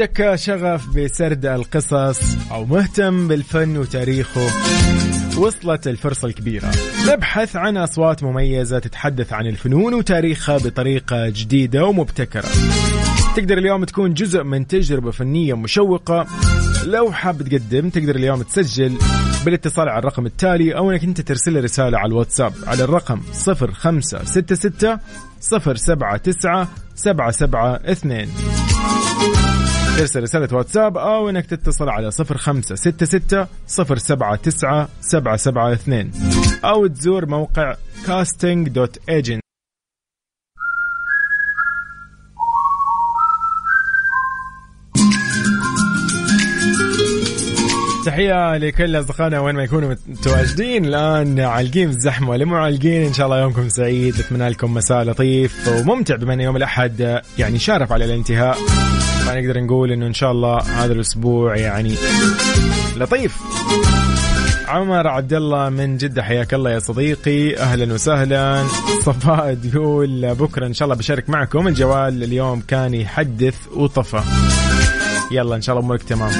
عندك 0.00 0.34
شغف 0.34 0.96
بسرد 0.96 1.46
القصص 1.46 2.36
أو 2.50 2.64
مهتم 2.64 3.28
بالفن 3.28 3.76
وتاريخه 3.76 4.46
وصلت 5.38 5.88
الفرصة 5.88 6.28
الكبيرة. 6.28 6.70
نبحث 7.08 7.56
عن 7.56 7.76
أصوات 7.76 8.22
مميزة 8.22 8.78
تتحدث 8.78 9.32
عن 9.32 9.46
الفنون 9.46 9.94
وتاريخها 9.94 10.58
بطريقة 10.58 11.28
جديدة 11.28 11.84
ومبتكرة. 11.84 12.48
تقدر 13.36 13.58
اليوم 13.58 13.84
تكون 13.84 14.14
جزء 14.14 14.42
من 14.42 14.66
تجربة 14.66 15.10
فنية 15.10 15.54
مشوقة. 15.54 16.26
لو 16.84 17.12
حاب 17.12 17.42
تقدم 17.42 17.90
تقدر 17.90 18.16
اليوم 18.16 18.42
تسجل 18.42 18.98
بالاتصال 19.44 19.88
على 19.88 19.98
الرقم 19.98 20.26
التالي 20.26 20.76
أو 20.76 20.90
أنك 20.90 21.04
أنت 21.04 21.20
ترسل 21.20 21.64
رسالة 21.64 21.98
على 21.98 22.08
الواتساب 22.08 22.52
على 22.66 22.84
الرقم 22.84 23.20
0566 23.32 24.98
079 25.40 26.66
772 26.94 29.39
ترسل 30.00 30.22
رسالة 30.22 30.56
واتساب 30.56 30.98
أو 30.98 31.28
أنك 31.30 31.46
تتصل 31.46 31.88
على 31.88 32.10
صفر 32.10 32.36
خمسة 32.36 32.74
ستة 32.74 33.06
ستة 33.06 33.46
صفر 33.66 33.98
سبعة 33.98 34.36
تسعة 34.36 34.88
سبعة 35.00 35.36
سبعة 35.36 35.72
اثنين 35.72 36.12
أو 36.64 36.86
تزور 36.86 37.26
موقع 37.26 37.74
casting 38.06 38.68
تحية 48.06 48.56
لكل 48.56 49.00
أصدقائنا 49.00 49.40
وين 49.40 49.54
ما 49.54 49.62
يكونوا 49.62 49.94
متواجدين. 50.06 50.84
الآن 50.84 51.40
عالقين 51.40 51.90
في 51.90 51.96
الزحمة 51.96 52.30
ولا 52.30 52.44
مو 52.44 52.56
عالقين 52.56 53.06
إن 53.06 53.12
شاء 53.12 53.26
الله 53.26 53.40
يومكم 53.40 53.68
سعيد. 53.68 54.18
أتمنى 54.18 54.48
لكم 54.48 54.74
مساء 54.74 55.02
لطيف 55.02 55.68
وممتع 55.68 56.16
بما 56.16 56.34
أن 56.34 56.40
يوم 56.40 56.56
الأحد 56.56 57.20
يعني 57.38 57.58
شارف 57.58 57.92
على 57.92 58.04
الانتهاء. 58.04 58.58
فنقدر 59.26 59.60
نقول 59.60 59.92
إنه 59.92 60.06
إن 60.06 60.14
شاء 60.14 60.32
الله 60.32 60.58
هذا 60.58 60.92
الأسبوع 60.92 61.56
يعني 61.56 61.94
لطيف. 62.96 63.36
عمر 64.68 65.06
عبد 65.06 65.32
الله 65.32 65.68
من 65.68 65.96
جدة 65.96 66.22
حياك 66.22 66.54
الله 66.54 66.70
يا 66.70 66.78
صديقي. 66.78 67.56
أهلا 67.56 67.94
وسهلا. 67.94 68.64
صفاء 69.00 69.54
تقول 69.54 70.34
بكرة 70.34 70.66
إن 70.66 70.74
شاء 70.74 70.86
الله 70.86 70.96
بشارك 70.96 71.30
معكم. 71.30 71.68
الجوال 71.68 72.22
اليوم 72.22 72.60
كان 72.68 72.94
يحدث 72.94 73.56
وطفى. 73.76 74.20
يلا 75.32 75.56
إن 75.56 75.62
شاء 75.62 75.76
الله 75.76 75.86
أمورك 75.86 76.02
تمام. 76.02 76.32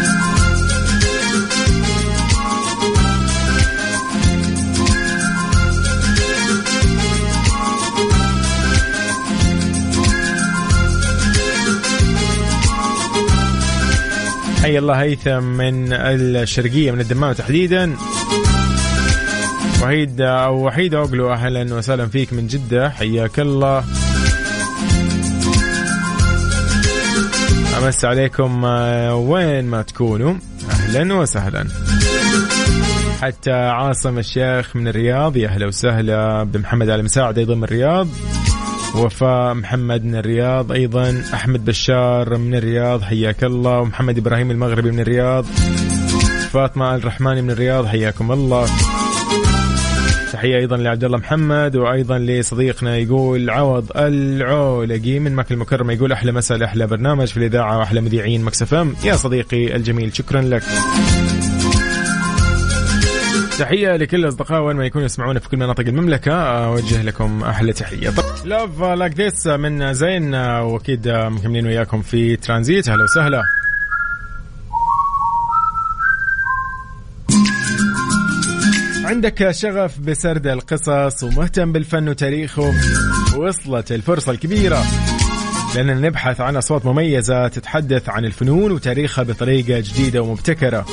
حي 14.71 14.79
الله 14.79 14.95
هيثم 14.95 15.43
من 15.43 15.93
الشرقية 15.93 16.91
من 16.91 17.01
الدمام 17.01 17.33
تحديدا. 17.33 17.97
وحيد 19.83 20.21
أو 20.21 20.66
وحيد 20.66 20.95
أوغلو 20.95 21.33
أهلا 21.33 21.75
وسهلا 21.75 22.07
فيك 22.07 22.33
من 22.33 22.47
جدة. 22.47 22.91
حياك 22.91 23.41
الله. 23.41 23.85
أمس 27.79 28.05
عليكم 28.05 28.64
آه، 28.64 29.14
وين 29.14 29.64
ما 29.64 29.83
تكونوا 29.83 30.35
أهلا 30.71 31.14
وسهلا. 31.14 31.66
حتى 33.23 33.53
عاصم 33.53 34.18
الشيخ 34.18 34.77
من 34.77 34.89
الرياض 34.89 35.37
يا 35.37 35.49
أهلا 35.49 35.66
وسهلا. 35.66 36.43
بمحمد 36.43 36.91
علي 36.91 37.03
مساعد 37.03 37.39
أيضا 37.39 37.55
من 37.55 37.64
الرياض. 37.64 38.09
وفاء 38.95 39.55
محمد 39.55 40.05
من 40.05 40.14
الرياض 40.14 40.72
أيضا 40.72 41.22
أحمد 41.34 41.64
بشار 41.64 42.38
من 42.38 42.55
الرياض 42.55 43.03
حياك 43.03 43.45
الله. 43.45 43.78
ومحمد 43.78 44.18
إبراهيم 44.18 44.51
المغربي 44.51 44.91
من 44.91 45.01
الرياض 45.01 45.45
فاطمة 46.53 46.95
الرحماني 46.95 47.43
من 47.43 47.51
الرياض 47.51 47.86
حياكم 47.86 48.32
الله. 48.32 48.66
تحية 50.32 50.57
أيضا 50.57 50.76
لعبد 50.76 51.05
الله 51.05 51.18
محمد 51.18 51.76
وأيضا 51.76 52.18
لصديقنا 52.18 52.97
يقول 52.97 53.51
عوض 53.51 53.84
العولقي 53.97 55.18
من 55.18 55.34
مكة 55.34 55.53
المكرمة 55.53 55.93
يقول 55.93 56.12
أحلى 56.12 56.32
مساء 56.32 56.64
أحلى 56.64 56.86
برنامج 56.86 57.26
في 57.26 57.36
الإذاعة 57.36 57.78
وأحلى 57.78 58.01
مذيعين 58.01 58.43
Mix 58.43 58.74
FM. 58.74 58.95
يا 59.05 59.16
صديقي 59.16 59.76
الجميل 59.76 60.16
شكرا 60.16 60.43
لك. 60.43 60.62
تحية 63.59 63.97
لكل 63.97 64.16
الأصدقاء 64.16 64.62
وين 64.62 64.76
ما 64.76 64.86
يكونوا 64.86 65.07
يسمعونا 65.07 65.41
في 65.41 65.49
كل 65.49 65.57
مناطق 65.57 65.84
المملكة. 65.86 66.32
أوجه 66.32 67.03
لكم 67.03 67.45
أحلى 67.45 67.72
تحية. 67.72 68.11
Love 68.45 68.82
Like 68.82 69.20
This 69.20 69.47
من 69.47 69.93
Zayn 69.95 70.34
وأكيد 70.34 71.09
مكملين 71.09 71.66
وياكم 71.66 72.03
في 72.03 72.36
ترانزيت. 72.36 72.88
أهلا 72.88 73.05
وسهلا. 73.05 73.43
عندك 79.05 79.51
شغف 79.51 79.99
بسرد 79.99 80.47
القصص 80.47 81.22
ومهتم 81.22 81.72
بالفن 81.72 82.09
وتاريخه 82.09 82.74
وصلت 83.36 83.93
الفرصة 83.93 84.32
الكبيرة 84.32 84.84
لأننا 85.74 85.95
نبحث 85.95 86.41
عن 86.41 86.57
أصوات 86.57 86.86
مميزة 86.86 87.49
تتحدث 87.49 88.09
عن 88.09 88.24
الفنون 88.24 88.72
وتاريخها 88.72 89.24
بطريقة 89.24 89.80
جديدة 89.80 90.22
ومبتكرة. 90.22 90.86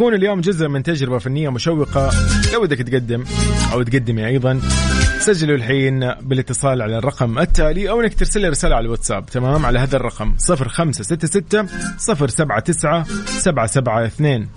تكون 0.00 0.14
اليوم 0.14 0.40
جزء 0.40 0.68
من 0.68 0.82
تجربة 0.82 1.18
فنية 1.18 1.48
مشوقة 1.48 2.10
لو 2.52 2.60
بدك 2.60 2.78
تقدم 2.78 3.24
أو 3.72 3.82
تقدمي 3.82 4.26
أيضا. 4.26 4.60
سجلوا 5.18 5.56
الحين 5.56 6.14
بالاتصال 6.20 6.82
على 6.82 6.98
الرقم 6.98 7.38
التالي 7.38 7.90
أو 7.90 8.00
أنك 8.00 8.14
ترسل 8.14 8.40
لي 8.40 8.48
رسالة 8.48 8.76
على 8.76 8.84
الواتساب. 8.84 9.26
تمام؟ 9.26 9.66
على 9.66 9.78
هذا 9.78 9.96
الرقم 9.96 10.34
0566 10.38 11.68
079 11.98 13.04
772 13.26 14.48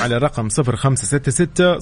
على 0.00 0.18
رقم 0.18 0.48
0566 0.48 1.80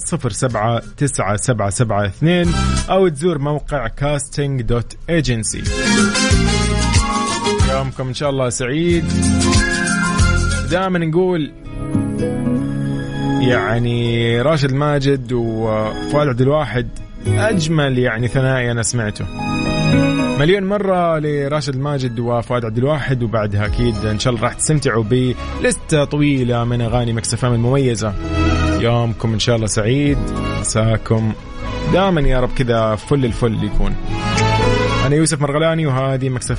079 1.07 2.53
أو 2.89 3.07
تزور 3.07 3.37
موقع 3.37 3.87
casting 3.87 4.61
dot 4.61 4.97
agency 5.09 5.63
يومكم 7.71 8.07
إن 8.07 8.13
شاء 8.13 8.29
الله 8.29 8.49
سعيد. 8.49 9.05
دائما 10.71 10.99
نقول 10.99 11.51
يعني 13.41 14.41
راشد 14.41 14.73
ماجد 14.73 15.33
وفؤاد 15.33 16.27
عبد 16.27 16.41
الواحد 16.41 16.87
أجمل 17.27 17.99
يعني 17.99 18.27
ثنائي 18.27 18.71
أنا 18.71 18.83
سمعته. 18.83 19.25
مليون 20.39 20.63
مرة 20.63 21.19
لراشد 21.19 21.75
الماجد 21.75 22.19
وفؤاد 22.19 22.65
عبد 22.65 22.77
الواحد 22.77 23.23
وبعدها 23.23 23.65
أكيد 23.65 23.95
إن 24.05 24.19
شاء 24.19 24.33
الله 24.33 24.43
راح 24.43 24.53
تستمتعوا 24.53 25.03
بلستة 25.03 26.03
طويلة 26.03 26.63
من 26.63 26.81
أغاني 26.81 27.13
Mix 27.13 27.37
FM 27.37 27.53
المميزة. 27.53 28.13
يومكم 28.79 29.33
إن 29.33 29.39
شاء 29.39 29.55
الله 29.55 29.67
سعيد. 29.67 30.17
مساكم 30.59 31.33
دائما 31.93 32.21
يا 32.21 32.39
رب 32.39 32.49
كذا 32.57 32.95
فل 32.95 33.25
الفل 33.25 33.63
يكون. 33.63 33.95
أنا 35.05 35.15
يوسف 35.15 35.41
مرغلاني 35.41 35.87
وهذه 35.87 36.29
مكسفة 36.29 36.55